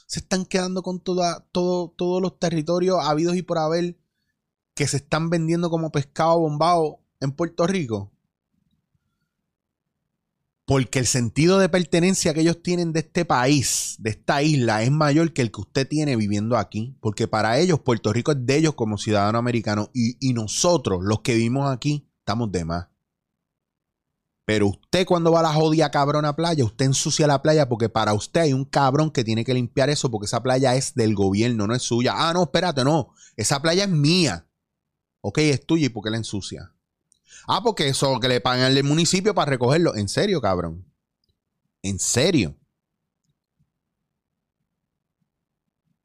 se 0.06 0.20
están 0.20 0.44
quedando 0.44 0.82
con 0.82 1.00
toda, 1.00 1.46
todo, 1.52 1.94
todos 1.96 2.20
los 2.20 2.38
territorios 2.38 2.98
habidos 3.00 3.36
y 3.36 3.42
por 3.42 3.58
haber 3.58 3.98
que 4.74 4.86
se 4.86 4.98
están 4.98 5.30
vendiendo 5.30 5.70
como 5.70 5.90
pescado 5.92 6.40
bombado 6.40 7.00
en 7.20 7.32
Puerto 7.32 7.66
Rico? 7.66 8.12
Porque 10.70 11.00
el 11.00 11.06
sentido 11.06 11.58
de 11.58 11.68
pertenencia 11.68 12.32
que 12.32 12.42
ellos 12.42 12.62
tienen 12.62 12.92
de 12.92 13.00
este 13.00 13.24
país, 13.24 13.96
de 13.98 14.10
esta 14.10 14.40
isla, 14.40 14.84
es 14.84 14.92
mayor 14.92 15.32
que 15.32 15.42
el 15.42 15.50
que 15.50 15.62
usted 15.62 15.88
tiene 15.88 16.14
viviendo 16.14 16.56
aquí. 16.56 16.96
Porque 17.00 17.26
para 17.26 17.58
ellos 17.58 17.80
Puerto 17.80 18.12
Rico 18.12 18.30
es 18.30 18.46
de 18.46 18.58
ellos 18.58 18.74
como 18.74 18.96
ciudadano 18.96 19.36
americano. 19.36 19.90
Y, 19.92 20.32
nosotros, 20.32 21.00
los 21.02 21.22
que 21.22 21.34
vivimos 21.34 21.68
aquí, 21.68 22.08
estamos 22.20 22.52
de 22.52 22.64
más. 22.64 22.86
Pero 24.44 24.68
usted 24.68 25.04
cuando 25.06 25.32
va 25.32 25.40
a 25.40 25.42
la 25.42 25.52
jodida 25.52 25.90
cabrona 25.90 26.36
playa, 26.36 26.64
usted 26.64 26.84
ensucia 26.84 27.26
la 27.26 27.42
playa 27.42 27.68
porque 27.68 27.88
para 27.88 28.14
usted 28.14 28.42
hay 28.42 28.52
un 28.52 28.64
cabrón 28.64 29.10
que 29.10 29.24
tiene 29.24 29.44
que 29.44 29.54
limpiar 29.54 29.90
eso 29.90 30.08
porque 30.08 30.26
esa 30.26 30.40
playa 30.40 30.76
es 30.76 30.94
del 30.94 31.16
gobierno, 31.16 31.66
no 31.66 31.74
es 31.74 31.82
suya. 31.82 32.14
Ah, 32.16 32.32
no, 32.32 32.44
espérate, 32.44 32.84
no. 32.84 33.12
Esa 33.34 33.60
playa 33.60 33.82
es 33.82 33.90
mía. 33.90 34.46
Ok, 35.20 35.38
es 35.38 35.66
tuya 35.66 35.86
y 35.86 35.88
¿por 35.88 36.04
qué 36.04 36.10
la 36.10 36.18
ensucia? 36.18 36.72
Ah, 37.46 37.62
porque 37.62 37.88
eso 37.88 38.18
que 38.20 38.28
le 38.28 38.40
pagan 38.40 38.76
al 38.76 38.84
municipio 38.84 39.34
para 39.34 39.50
recogerlo. 39.50 39.96
En 39.96 40.08
serio, 40.08 40.40
cabrón. 40.40 40.86
En 41.82 41.98
serio. 41.98 42.56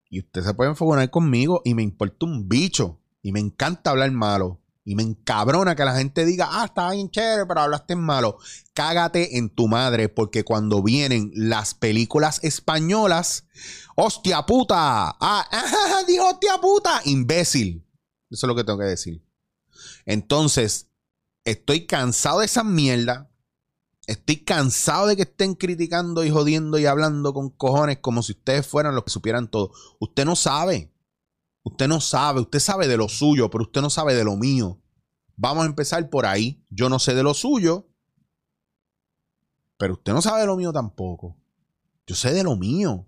Y 0.09 0.19
usted 0.19 0.43
se 0.43 0.53
puede 0.53 0.69
enfocar 0.69 1.09
conmigo 1.09 1.61
y 1.65 1.73
me 1.73 1.83
importa 1.83 2.25
un 2.25 2.47
bicho. 2.47 3.01
Y 3.21 3.31
me 3.31 3.39
encanta 3.39 3.91
hablar 3.91 4.11
malo. 4.11 4.61
Y 4.87 4.95
me 4.95 5.01
encabrona 5.01 5.75
que 5.75 5.83
la 5.83 5.97
gente 5.97 6.25
diga, 6.25 6.47
ah, 6.51 6.65
está 6.65 6.91
bien 6.91 7.09
chévere, 7.09 7.47
pero 7.47 7.61
hablaste 7.61 7.95
malo. 7.95 8.37
Cágate 8.75 9.37
en 9.37 9.49
tu 9.49 9.67
madre, 9.67 10.09
porque 10.09 10.43
cuando 10.43 10.83
vienen 10.83 11.31
las 11.33 11.73
películas 11.73 12.39
españolas, 12.43 13.47
hostia 13.95 14.45
puta, 14.45 15.09
ah, 15.09 15.15
ah 15.19 16.03
dijo 16.07 16.29
hostia 16.29 16.59
puta, 16.61 17.01
imbécil. 17.05 17.83
Eso 18.29 18.45
es 18.45 18.47
lo 18.47 18.55
que 18.55 18.63
tengo 18.63 18.77
que 18.77 18.85
decir. 18.85 19.25
Entonces, 20.05 20.91
Estoy 21.45 21.85
cansado 21.85 22.39
de 22.39 22.47
esa 22.47 22.63
mierda. 22.63 23.31
Estoy 24.07 24.37
cansado 24.37 25.07
de 25.07 25.15
que 25.15 25.21
estén 25.21 25.53
criticando 25.53 26.23
y 26.23 26.31
jodiendo 26.31 26.79
y 26.79 26.87
hablando 26.87 27.33
con 27.33 27.51
cojones 27.51 27.99
como 27.99 28.23
si 28.23 28.33
ustedes 28.33 28.67
fueran 28.67 28.95
los 28.95 29.03
que 29.03 29.11
supieran 29.11 29.49
todo. 29.49 29.71
Usted 29.99 30.25
no 30.25 30.35
sabe. 30.35 30.91
Usted 31.63 31.87
no 31.87 32.01
sabe. 32.01 32.41
Usted 32.41 32.59
sabe 32.59 32.87
de 32.87 32.97
lo 32.97 33.07
suyo, 33.09 33.49
pero 33.51 33.63
usted 33.63 33.81
no 33.81 33.91
sabe 33.91 34.15
de 34.15 34.23
lo 34.23 34.35
mío. 34.35 34.81
Vamos 35.35 35.63
a 35.63 35.67
empezar 35.67 36.09
por 36.09 36.25
ahí. 36.25 36.63
Yo 36.71 36.89
no 36.89 36.97
sé 36.97 37.13
de 37.13 37.23
lo 37.23 37.35
suyo, 37.35 37.89
pero 39.77 39.93
usted 39.93 40.13
no 40.13 40.21
sabe 40.23 40.41
de 40.41 40.47
lo 40.47 40.57
mío 40.57 40.73
tampoco. 40.73 41.37
Yo 42.07 42.15
sé 42.15 42.33
de 42.33 42.43
lo 42.43 42.55
mío. 42.55 43.07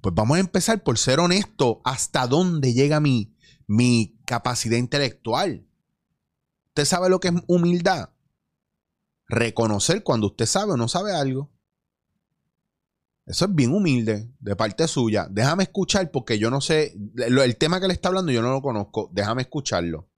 Pues 0.00 0.14
vamos 0.14 0.38
a 0.38 0.40
empezar 0.40 0.82
por 0.82 0.98
ser 0.98 1.20
honesto 1.20 1.80
hasta 1.84 2.26
dónde 2.26 2.72
llega 2.72 2.98
mi, 2.98 3.36
mi 3.66 4.18
capacidad 4.24 4.76
intelectual. 4.76 5.69
¿Usted 6.80 6.96
sabe 6.96 7.10
lo 7.10 7.20
que 7.20 7.28
es 7.28 7.34
humildad? 7.46 8.08
Reconocer 9.28 10.02
cuando 10.02 10.28
usted 10.28 10.46
sabe 10.46 10.72
o 10.72 10.76
no 10.78 10.88
sabe 10.88 11.14
algo. 11.14 11.50
Eso 13.26 13.44
es 13.44 13.54
bien 13.54 13.74
humilde 13.74 14.32
de 14.38 14.56
parte 14.56 14.88
suya. 14.88 15.28
Déjame 15.30 15.64
escuchar 15.64 16.10
porque 16.10 16.38
yo 16.38 16.48
no 16.48 16.62
sé, 16.62 16.96
el 17.18 17.56
tema 17.58 17.82
que 17.82 17.86
le 17.86 17.92
está 17.92 18.08
hablando 18.08 18.32
yo 18.32 18.40
no 18.40 18.50
lo 18.50 18.62
conozco. 18.62 19.10
Déjame 19.12 19.42
escucharlo. 19.42 20.08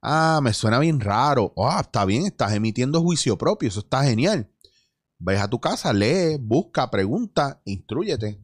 Ah, 0.00 0.40
me 0.42 0.54
suena 0.54 0.78
bien 0.78 1.00
raro. 1.00 1.52
Ah, 1.58 1.82
está 1.82 2.06
bien, 2.06 2.24
estás 2.24 2.54
emitiendo 2.54 3.02
juicio 3.02 3.36
propio. 3.36 3.68
Eso 3.68 3.80
está 3.80 4.04
genial. 4.04 4.50
Ves 5.18 5.42
a 5.42 5.50
tu 5.50 5.60
casa, 5.60 5.92
lee, 5.92 6.38
busca, 6.40 6.90
pregunta, 6.90 7.60
instruyete. 7.66 8.40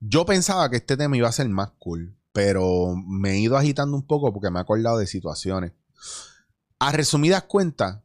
Yo 0.00 0.24
pensaba 0.24 0.70
que 0.70 0.76
este 0.76 0.96
tema 0.96 1.14
iba 1.14 1.28
a 1.28 1.32
ser 1.32 1.50
más 1.50 1.72
cool 1.78 2.16
pero 2.32 2.94
me 2.96 3.32
he 3.32 3.38
ido 3.40 3.56
agitando 3.56 3.96
un 3.96 4.06
poco 4.06 4.32
porque 4.32 4.50
me 4.50 4.58
he 4.58 4.62
acordado 4.62 4.98
de 4.98 5.06
situaciones. 5.06 5.72
A 6.78 6.92
resumidas 6.92 7.44
cuentas, 7.44 8.02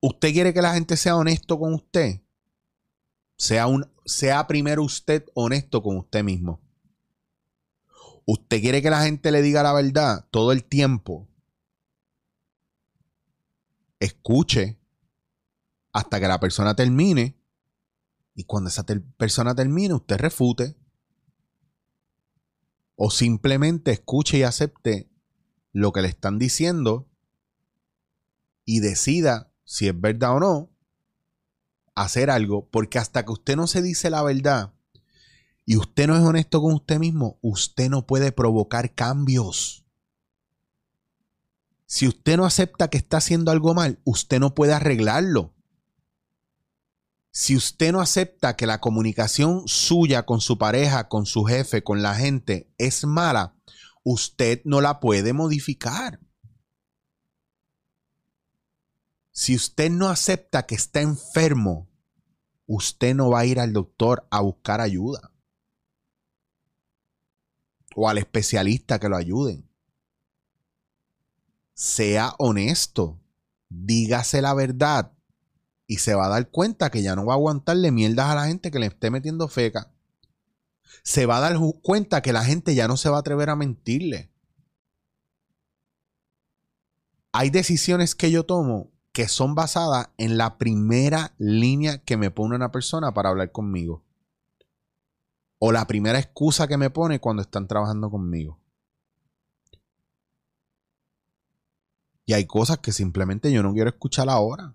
¿usted 0.00 0.32
quiere 0.32 0.54
que 0.54 0.62
la 0.62 0.74
gente 0.74 0.96
sea 0.96 1.16
honesto 1.16 1.58
con 1.58 1.74
usted? 1.74 2.22
Sea, 3.36 3.66
un, 3.66 3.90
sea 4.04 4.46
primero 4.46 4.82
usted 4.82 5.24
honesto 5.34 5.82
con 5.82 5.98
usted 5.98 6.24
mismo. 6.24 6.60
¿Usted 8.24 8.60
quiere 8.60 8.82
que 8.82 8.90
la 8.90 9.02
gente 9.02 9.30
le 9.30 9.42
diga 9.42 9.62
la 9.62 9.72
verdad 9.72 10.26
todo 10.30 10.52
el 10.52 10.64
tiempo? 10.64 11.28
Escuche, 14.00 14.78
hasta 15.92 16.20
que 16.20 16.28
la 16.28 16.40
persona 16.40 16.74
termine. 16.74 17.38
Y 18.34 18.44
cuando 18.44 18.68
esa 18.68 18.84
persona 19.16 19.54
termine, 19.54 19.94
usted 19.94 20.16
refute. 20.18 20.76
O 23.00 23.12
simplemente 23.12 23.92
escuche 23.92 24.38
y 24.38 24.42
acepte 24.42 25.08
lo 25.72 25.92
que 25.92 26.02
le 26.02 26.08
están 26.08 26.40
diciendo 26.40 27.08
y 28.64 28.80
decida 28.80 29.52
si 29.62 29.86
es 29.86 29.98
verdad 29.98 30.34
o 30.34 30.40
no 30.40 30.70
hacer 31.94 32.28
algo. 32.28 32.68
Porque 32.68 32.98
hasta 32.98 33.24
que 33.24 33.30
usted 33.30 33.54
no 33.54 33.68
se 33.68 33.82
dice 33.82 34.10
la 34.10 34.24
verdad 34.24 34.74
y 35.64 35.76
usted 35.76 36.08
no 36.08 36.16
es 36.16 36.22
honesto 36.24 36.60
con 36.60 36.74
usted 36.74 36.98
mismo, 36.98 37.38
usted 37.40 37.88
no 37.88 38.04
puede 38.04 38.32
provocar 38.32 38.92
cambios. 38.96 39.84
Si 41.86 42.08
usted 42.08 42.36
no 42.36 42.46
acepta 42.46 42.88
que 42.88 42.98
está 42.98 43.18
haciendo 43.18 43.52
algo 43.52 43.74
mal, 43.74 44.00
usted 44.02 44.40
no 44.40 44.56
puede 44.56 44.72
arreglarlo. 44.72 45.54
Si 47.40 47.54
usted 47.54 47.92
no 47.92 48.00
acepta 48.00 48.56
que 48.56 48.66
la 48.66 48.80
comunicación 48.80 49.68
suya 49.68 50.26
con 50.26 50.40
su 50.40 50.58
pareja, 50.58 51.08
con 51.08 51.24
su 51.24 51.44
jefe, 51.44 51.84
con 51.84 52.02
la 52.02 52.16
gente 52.16 52.68
es 52.78 53.04
mala, 53.04 53.54
usted 54.02 54.60
no 54.64 54.80
la 54.80 54.98
puede 54.98 55.32
modificar. 55.32 56.18
Si 59.30 59.54
usted 59.54 59.88
no 59.88 60.08
acepta 60.08 60.66
que 60.66 60.74
está 60.74 61.00
enfermo, 61.00 61.88
usted 62.66 63.14
no 63.14 63.30
va 63.30 63.38
a 63.38 63.46
ir 63.46 63.60
al 63.60 63.72
doctor 63.72 64.26
a 64.32 64.40
buscar 64.40 64.80
ayuda. 64.80 65.32
O 67.94 68.08
al 68.08 68.18
especialista 68.18 68.98
que 68.98 69.08
lo 69.08 69.16
ayuden 69.16 69.70
sea 71.72 72.34
honesto, 72.38 73.20
dígase 73.68 74.42
la 74.42 74.54
verdad 74.54 75.12
y 75.88 75.96
se 75.96 76.14
va 76.14 76.26
a 76.26 76.28
dar 76.28 76.50
cuenta 76.50 76.90
que 76.90 77.02
ya 77.02 77.16
no 77.16 77.24
va 77.24 77.32
a 77.32 77.36
aguantarle 77.36 77.90
mierdas 77.90 78.26
a 78.26 78.34
la 78.34 78.46
gente 78.46 78.70
que 78.70 78.78
le 78.78 78.86
esté 78.86 79.10
metiendo 79.10 79.48
feca. 79.48 79.90
Se 81.02 81.24
va 81.24 81.38
a 81.38 81.40
dar 81.40 81.56
cuenta 81.82 82.20
que 82.20 82.34
la 82.34 82.44
gente 82.44 82.74
ya 82.74 82.86
no 82.86 82.98
se 82.98 83.08
va 83.08 83.16
a 83.16 83.20
atrever 83.20 83.48
a 83.48 83.56
mentirle. 83.56 84.30
Hay 87.32 87.48
decisiones 87.48 88.14
que 88.14 88.30
yo 88.30 88.44
tomo 88.44 88.92
que 89.12 89.28
son 89.28 89.54
basadas 89.54 90.10
en 90.18 90.36
la 90.36 90.58
primera 90.58 91.34
línea 91.38 92.04
que 92.04 92.18
me 92.18 92.30
pone 92.30 92.54
una 92.54 92.70
persona 92.70 93.14
para 93.14 93.30
hablar 93.30 93.50
conmigo. 93.50 94.04
O 95.58 95.72
la 95.72 95.86
primera 95.86 96.18
excusa 96.18 96.68
que 96.68 96.76
me 96.76 96.90
pone 96.90 97.18
cuando 97.18 97.40
están 97.40 97.66
trabajando 97.66 98.10
conmigo. 98.10 98.60
Y 102.26 102.34
hay 102.34 102.44
cosas 102.44 102.78
que 102.78 102.92
simplemente 102.92 103.50
yo 103.50 103.62
no 103.62 103.72
quiero 103.72 103.88
escuchar 103.88 104.28
ahora. 104.28 104.74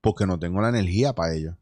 Porque 0.00 0.26
no 0.26 0.38
tengo 0.38 0.60
la 0.60 0.68
energía 0.68 1.14
para 1.14 1.34
ello. 1.34 1.56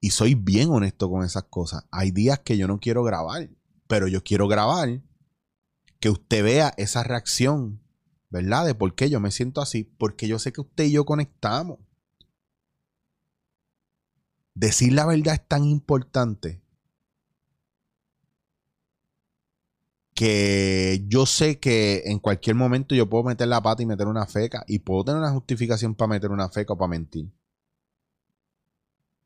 Y 0.00 0.10
soy 0.10 0.34
bien 0.34 0.70
honesto 0.70 1.10
con 1.10 1.24
esas 1.24 1.44
cosas. 1.44 1.84
Hay 1.90 2.10
días 2.10 2.40
que 2.40 2.56
yo 2.56 2.68
no 2.68 2.78
quiero 2.78 3.02
grabar. 3.04 3.48
Pero 3.86 4.08
yo 4.08 4.22
quiero 4.22 4.48
grabar. 4.48 5.00
Que 6.00 6.10
usted 6.10 6.44
vea 6.44 6.74
esa 6.76 7.02
reacción. 7.02 7.80
¿Verdad? 8.30 8.66
De 8.66 8.74
por 8.74 8.94
qué 8.94 9.08
yo 9.08 9.20
me 9.20 9.30
siento 9.30 9.60
así. 9.60 9.84
Porque 9.84 10.28
yo 10.28 10.38
sé 10.38 10.52
que 10.52 10.60
usted 10.60 10.84
y 10.84 10.92
yo 10.92 11.04
conectamos. 11.04 11.78
Decir 14.54 14.92
la 14.92 15.06
verdad 15.06 15.34
es 15.34 15.48
tan 15.48 15.64
importante 15.64 16.63
que 20.14 21.04
yo 21.08 21.26
sé 21.26 21.58
que 21.58 22.02
en 22.06 22.20
cualquier 22.20 22.56
momento 22.56 22.94
yo 22.94 23.10
puedo 23.10 23.24
meter 23.24 23.48
la 23.48 23.60
pata 23.60 23.82
y 23.82 23.86
meter 23.86 24.06
una 24.06 24.26
feca 24.26 24.64
y 24.68 24.78
puedo 24.78 25.04
tener 25.04 25.20
una 25.20 25.32
justificación 25.32 25.94
para 25.94 26.08
meter 26.08 26.30
una 26.30 26.48
feca 26.48 26.72
o 26.72 26.78
para 26.78 26.88
mentir. 26.88 27.30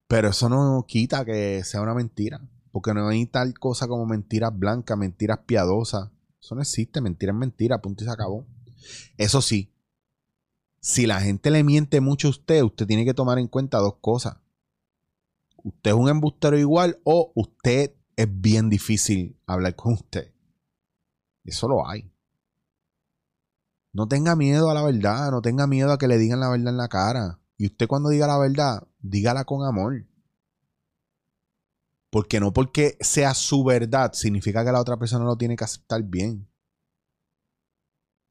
Pero 0.08 0.30
eso 0.30 0.48
no 0.48 0.84
quita 0.88 1.24
que 1.24 1.62
sea 1.64 1.82
una 1.82 1.94
mentira. 1.94 2.40
Porque 2.72 2.94
no 2.94 3.08
hay 3.08 3.26
tal 3.26 3.58
cosa 3.58 3.86
como 3.86 4.06
mentiras 4.06 4.58
blancas, 4.58 4.96
mentiras 4.96 5.40
piadosas. 5.46 6.10
Eso 6.40 6.54
no 6.54 6.62
existe. 6.62 7.00
Mentira 7.00 7.32
es 7.32 7.38
mentira. 7.38 7.80
Punto 7.80 8.04
y 8.04 8.06
se 8.06 8.12
acabó. 8.12 8.46
Eso 9.18 9.42
sí. 9.42 9.70
Si 10.80 11.06
la 11.06 11.20
gente 11.20 11.50
le 11.50 11.62
miente 11.62 12.00
mucho 12.00 12.28
a 12.28 12.30
usted, 12.30 12.62
usted 12.62 12.86
tiene 12.86 13.04
que 13.04 13.14
tomar 13.14 13.38
en 13.38 13.48
cuenta 13.48 13.78
dos 13.78 13.96
cosas. 14.00 14.36
Usted 15.62 15.90
es 15.90 15.96
un 15.96 16.08
embustero 16.08 16.56
igual 16.56 16.98
o 17.04 17.32
usted 17.34 17.92
es 18.16 18.28
bien 18.30 18.70
difícil 18.70 19.36
hablar 19.46 19.74
con 19.74 19.94
usted. 19.94 20.32
Eso 21.48 21.68
lo 21.68 21.88
hay. 21.88 22.12
No 23.92 24.06
tenga 24.06 24.36
miedo 24.36 24.70
a 24.70 24.74
la 24.74 24.82
verdad, 24.82 25.30
no 25.30 25.40
tenga 25.40 25.66
miedo 25.66 25.92
a 25.92 25.98
que 25.98 26.08
le 26.08 26.18
digan 26.18 26.40
la 26.40 26.50
verdad 26.50 26.68
en 26.68 26.76
la 26.76 26.88
cara. 26.88 27.40
Y 27.56 27.66
usted 27.66 27.88
cuando 27.88 28.10
diga 28.10 28.26
la 28.26 28.38
verdad, 28.38 28.86
dígala 29.00 29.44
con 29.44 29.66
amor. 29.66 30.06
Porque 32.10 32.38
no 32.38 32.52
porque 32.52 32.96
sea 33.00 33.34
su 33.34 33.64
verdad 33.64 34.12
significa 34.12 34.64
que 34.64 34.72
la 34.72 34.80
otra 34.80 34.98
persona 34.98 35.24
lo 35.24 35.36
tiene 35.36 35.56
que 35.56 35.64
aceptar 35.64 36.02
bien. 36.02 36.48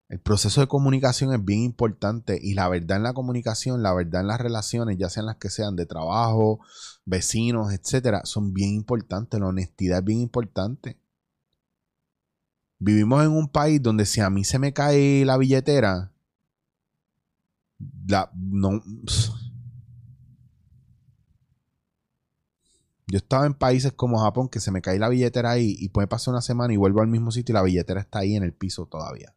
El 0.09 0.21
proceso 0.21 0.61
de 0.61 0.67
comunicación 0.67 1.33
es 1.33 1.43
bien 1.43 1.63
importante 1.63 2.39
y 2.41 2.53
la 2.53 2.69
verdad 2.69 2.97
en 2.97 3.03
la 3.03 3.13
comunicación, 3.13 3.83
la 3.83 3.93
verdad 3.93 4.21
en 4.21 4.27
las 4.27 4.39
relaciones, 4.39 4.97
ya 4.97 5.09
sean 5.09 5.25
las 5.25 5.35
que 5.35 5.49
sean 5.49 5.75
de 5.75 5.85
trabajo, 5.85 6.59
vecinos, 7.03 7.73
etcétera, 7.73 8.21
son 8.23 8.53
bien 8.53 8.69
importantes. 8.69 9.39
La 9.39 9.47
honestidad 9.47 9.99
es 9.99 10.05
bien 10.05 10.19
importante. 10.21 10.97
Vivimos 12.79 13.23
en 13.23 13.31
un 13.31 13.47
país 13.47 13.81
donde 13.81 14.05
si 14.05 14.21
a 14.21 14.29
mí 14.29 14.43
se 14.43 14.59
me 14.59 14.73
cae 14.73 15.25
la 15.25 15.37
billetera, 15.37 16.13
la, 18.07 18.31
no, 18.35 18.81
yo 23.07 23.17
estaba 23.17 23.45
en 23.45 23.53
países 23.53 23.93
como 23.93 24.19
Japón 24.19 24.49
que 24.49 24.59
se 24.59 24.71
me 24.71 24.81
cae 24.81 24.99
la 24.99 25.09
billetera 25.09 25.51
ahí 25.51 25.75
y 25.79 25.89
puede 25.89 26.07
pasar 26.07 26.33
una 26.33 26.41
semana 26.41 26.73
y 26.73 26.77
vuelvo 26.77 27.01
al 27.01 27.07
mismo 27.07 27.31
sitio 27.31 27.53
y 27.53 27.55
la 27.55 27.63
billetera 27.63 28.01
está 28.01 28.19
ahí 28.19 28.35
en 28.35 28.43
el 28.43 28.53
piso 28.53 28.85
todavía. 28.85 29.33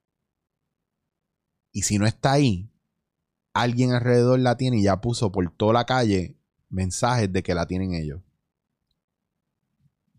Y 1.72 1.82
si 1.82 1.98
no 1.98 2.06
está 2.06 2.32
ahí, 2.32 2.72
alguien 3.54 3.92
alrededor 3.92 4.40
la 4.40 4.56
tiene 4.56 4.78
y 4.78 4.82
ya 4.82 5.00
puso 5.00 5.30
por 5.30 5.48
toda 5.56 5.72
la 5.72 5.86
calle 5.86 6.36
mensajes 6.68 7.32
de 7.32 7.42
que 7.42 7.54
la 7.54 7.66
tienen 7.66 7.94
ellos. 7.94 8.20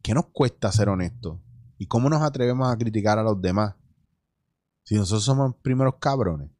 ¿Qué 0.01 0.13
nos 0.13 0.27
cuesta 0.27 0.71
ser 0.71 0.89
honestos? 0.89 1.39
¿Y 1.81 1.87
cómo 1.87 2.11
nos 2.11 2.21
atrevemos 2.21 2.71
a 2.71 2.77
criticar 2.77 3.17
a 3.17 3.23
los 3.23 3.41
demás? 3.41 3.73
Si 4.83 4.93
nosotros 4.93 5.23
somos 5.23 5.55
primeros 5.63 5.95
cabrones. 5.99 6.51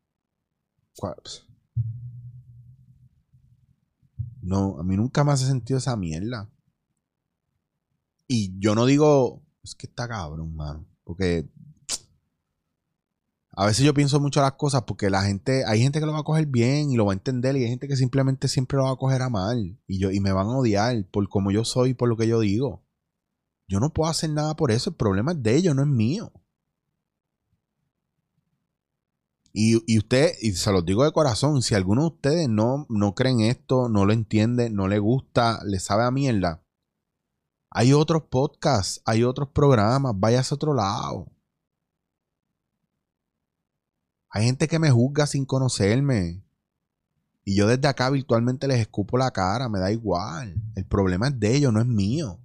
No, 4.42 4.80
a 4.80 4.84
mí 4.84 4.98
nunca 4.98 5.24
me 5.24 5.32
hace 5.32 5.46
sentido 5.46 5.78
esa 5.78 5.96
mierda. 5.96 6.50
Y 8.28 8.58
yo 8.58 8.74
no 8.74 8.88
digo, 8.88 9.44
es 9.64 9.76
que 9.76 9.86
está 9.86 10.08
cabrón, 10.08 10.56
man. 10.56 10.88
Porque 11.04 11.48
a 13.52 13.68
veces 13.68 13.86
yo 13.86 13.94
pienso 13.94 14.20
mucho 14.20 14.42
las 14.42 14.54
cosas 14.54 14.86
porque 14.88 15.12
la 15.12 15.22
gente, 15.22 15.66
hay 15.68 15.84
gente 15.84 16.00
que 16.00 16.08
lo 16.08 16.14
va 16.14 16.22
a 16.22 16.24
coger 16.24 16.48
bien 16.48 16.90
y 16.90 16.96
lo 16.96 17.06
va 17.06 17.12
a 17.12 17.16
entender 17.16 17.56
y 17.58 17.66
hay 17.66 17.70
gente 17.70 17.88
que 17.88 17.96
simplemente 17.96 18.48
siempre 18.48 18.78
lo 18.78 18.86
va 18.86 18.94
a 18.94 18.96
coger 18.96 19.22
a 19.22 19.30
mal 19.30 19.78
y 19.86 20.00
yo 20.00 20.10
y 20.10 20.20
me 20.20 20.32
van 20.32 20.48
a 20.48 20.58
odiar 20.58 21.06
por 21.12 21.30
como 21.30 21.52
yo 21.52 21.64
soy, 21.64 21.94
por 21.94 22.10
lo 22.10 22.18
que 22.18 22.28
yo 22.28 22.40
digo. 22.40 22.82
Yo 23.72 23.80
no 23.80 23.94
puedo 23.94 24.12
hacer 24.12 24.30
nada 24.30 24.54
por 24.54 24.70
eso. 24.70 24.90
El 24.90 24.98
problema 24.98 25.32
es 25.32 25.42
de 25.42 25.56
ellos, 25.56 25.74
no 25.74 25.82
es 25.82 25.88
mío. 25.88 26.34
Y, 29.54 29.98
usted, 29.98 30.34
y 30.42 30.52
se 30.52 30.74
los 30.74 30.86
digo 30.86 31.06
de 31.06 31.14
corazón, 31.14 31.62
si 31.62 31.74
alguno 31.74 32.02
de 32.02 32.08
ustedes 32.08 32.50
no, 32.50 32.86
no 32.90 33.16
creen 33.16 33.40
esto, 33.40 33.88
no 33.88 34.06
lo 34.06 34.12
entiende, 34.12 34.70
no 34.70 34.90
le 34.90 35.00
gusta, 35.00 35.62
le 35.66 35.80
sabe 35.80 36.04
a 36.04 36.12
mierda, 36.12 36.62
hay 37.70 37.94
otros 37.94 38.24
podcasts, 38.24 39.02
hay 39.06 39.24
otros 39.24 39.50
programas, 39.50 40.14
váyase 40.18 40.54
a 40.54 40.56
otro 40.56 40.74
lado. 40.74 41.32
Hay 44.30 44.46
gente 44.46 44.68
que 44.68 44.80
me 44.80 44.92
juzga 44.92 45.28
sin 45.28 45.46
conocerme. 45.46 46.44
Y 47.46 47.56
yo 47.56 47.68
desde 47.68 47.88
acá 47.88 48.10
virtualmente 48.10 48.68
les 48.68 48.80
escupo 48.80 49.18
la 49.18 49.32
cara, 49.32 49.70
me 49.70 49.80
da 49.80 49.92
igual. 49.92 50.56
El 50.76 50.86
problema 50.86 51.30
es 51.30 51.40
de 51.40 51.56
ellos, 51.56 51.72
no 51.72 51.80
es 51.80 51.88
mío. 51.88 52.40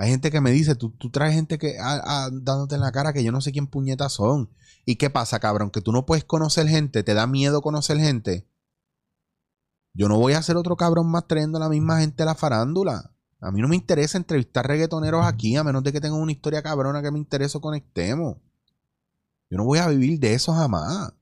Hay 0.00 0.08
gente 0.08 0.30
que 0.30 0.40
me 0.40 0.50
dice, 0.50 0.76
tú, 0.76 0.92
tú 0.92 1.10
traes 1.10 1.34
gente 1.34 1.58
que 1.58 1.76
dándote 1.76 2.74
en 2.74 2.80
la 2.80 2.90
cara 2.90 3.12
que 3.12 3.22
yo 3.22 3.32
no 3.32 3.42
sé 3.42 3.52
quién 3.52 3.66
puñetas 3.66 4.14
son. 4.14 4.48
¿Y 4.86 4.96
qué 4.96 5.10
pasa, 5.10 5.40
cabrón? 5.40 5.70
Que 5.70 5.82
tú 5.82 5.92
no 5.92 6.06
puedes 6.06 6.24
conocer 6.24 6.66
gente, 6.68 7.02
te 7.02 7.12
da 7.12 7.26
miedo 7.26 7.60
conocer 7.60 7.98
gente. 7.98 8.48
Yo 9.92 10.08
no 10.08 10.18
voy 10.18 10.32
a 10.32 10.42
ser 10.42 10.56
otro 10.56 10.74
cabrón 10.74 11.10
más 11.10 11.26
trayendo 11.26 11.58
a 11.58 11.60
la 11.60 11.68
misma 11.68 12.00
gente 12.00 12.22
a 12.22 12.26
la 12.26 12.34
farándula. 12.34 13.14
A 13.40 13.50
mí 13.50 13.60
no 13.60 13.68
me 13.68 13.76
interesa 13.76 14.16
entrevistar 14.16 14.66
reggaetoneros 14.66 15.26
aquí, 15.26 15.54
a 15.56 15.64
menos 15.64 15.82
de 15.82 15.92
que 15.92 16.00
tengan 16.00 16.18
una 16.18 16.32
historia 16.32 16.62
cabrona 16.62 17.02
que 17.02 17.10
me 17.10 17.18
interese 17.18 17.58
o 17.58 17.60
conectemos. 17.60 18.38
Yo 19.50 19.58
no 19.58 19.64
voy 19.64 19.80
a 19.80 19.88
vivir 19.88 20.18
de 20.18 20.32
eso 20.32 20.54
jamás. 20.54 21.12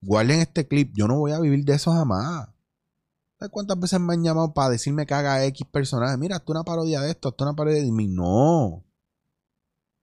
Guarden 0.00 0.38
este 0.38 0.68
clip, 0.68 0.92
yo 0.94 1.08
no 1.08 1.18
voy 1.18 1.32
a 1.32 1.40
vivir 1.40 1.64
de 1.64 1.74
eso 1.74 1.90
jamás. 1.90 2.48
¿Sabes 3.40 3.52
cuántas 3.52 3.80
veces 3.80 3.98
me 3.98 4.12
han 4.12 4.22
llamado 4.22 4.52
para 4.52 4.68
decirme 4.68 5.06
que 5.06 5.14
haga 5.14 5.42
X 5.46 5.66
personaje? 5.66 6.18
Mira, 6.18 6.36
esto 6.36 6.52
una 6.52 6.62
parodia 6.62 7.00
de 7.00 7.10
esto, 7.10 7.30
esto 7.30 7.44
una 7.44 7.54
parodia 7.54 7.82
de 7.82 7.90
mí. 7.90 8.06
No. 8.06 8.84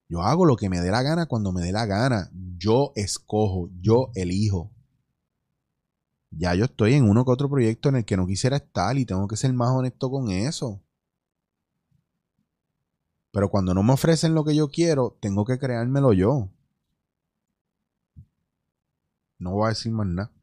Yo 0.08 0.22
hago 0.22 0.44
lo 0.44 0.56
que 0.56 0.68
me 0.68 0.80
dé 0.80 0.90
la 0.90 1.02
gana 1.02 1.26
cuando 1.26 1.52
me 1.52 1.62
dé 1.62 1.70
la 1.70 1.86
gana. 1.86 2.28
Yo 2.32 2.90
escojo, 2.96 3.70
yo 3.80 4.10
elijo. 4.16 4.72
Ya 6.30 6.52
yo 6.56 6.64
estoy 6.64 6.94
en 6.94 7.08
uno 7.08 7.24
que 7.24 7.30
otro 7.30 7.48
proyecto 7.48 7.88
en 7.90 7.96
el 7.96 8.04
que 8.04 8.16
no 8.16 8.26
quisiera 8.26 8.56
estar 8.56 8.98
y 8.98 9.06
tengo 9.06 9.28
que 9.28 9.36
ser 9.36 9.52
más 9.52 9.70
honesto 9.70 10.10
con 10.10 10.32
eso. 10.32 10.82
Pero 13.30 13.50
cuando 13.50 13.72
no 13.72 13.84
me 13.84 13.92
ofrecen 13.92 14.34
lo 14.34 14.44
que 14.44 14.56
yo 14.56 14.68
quiero, 14.68 15.16
tengo 15.20 15.44
que 15.44 15.60
creármelo 15.60 16.12
yo. 16.12 16.50
No 19.38 19.52
voy 19.52 19.66
a 19.66 19.68
decir 19.68 19.92
más 19.92 20.08
nada. 20.08 20.37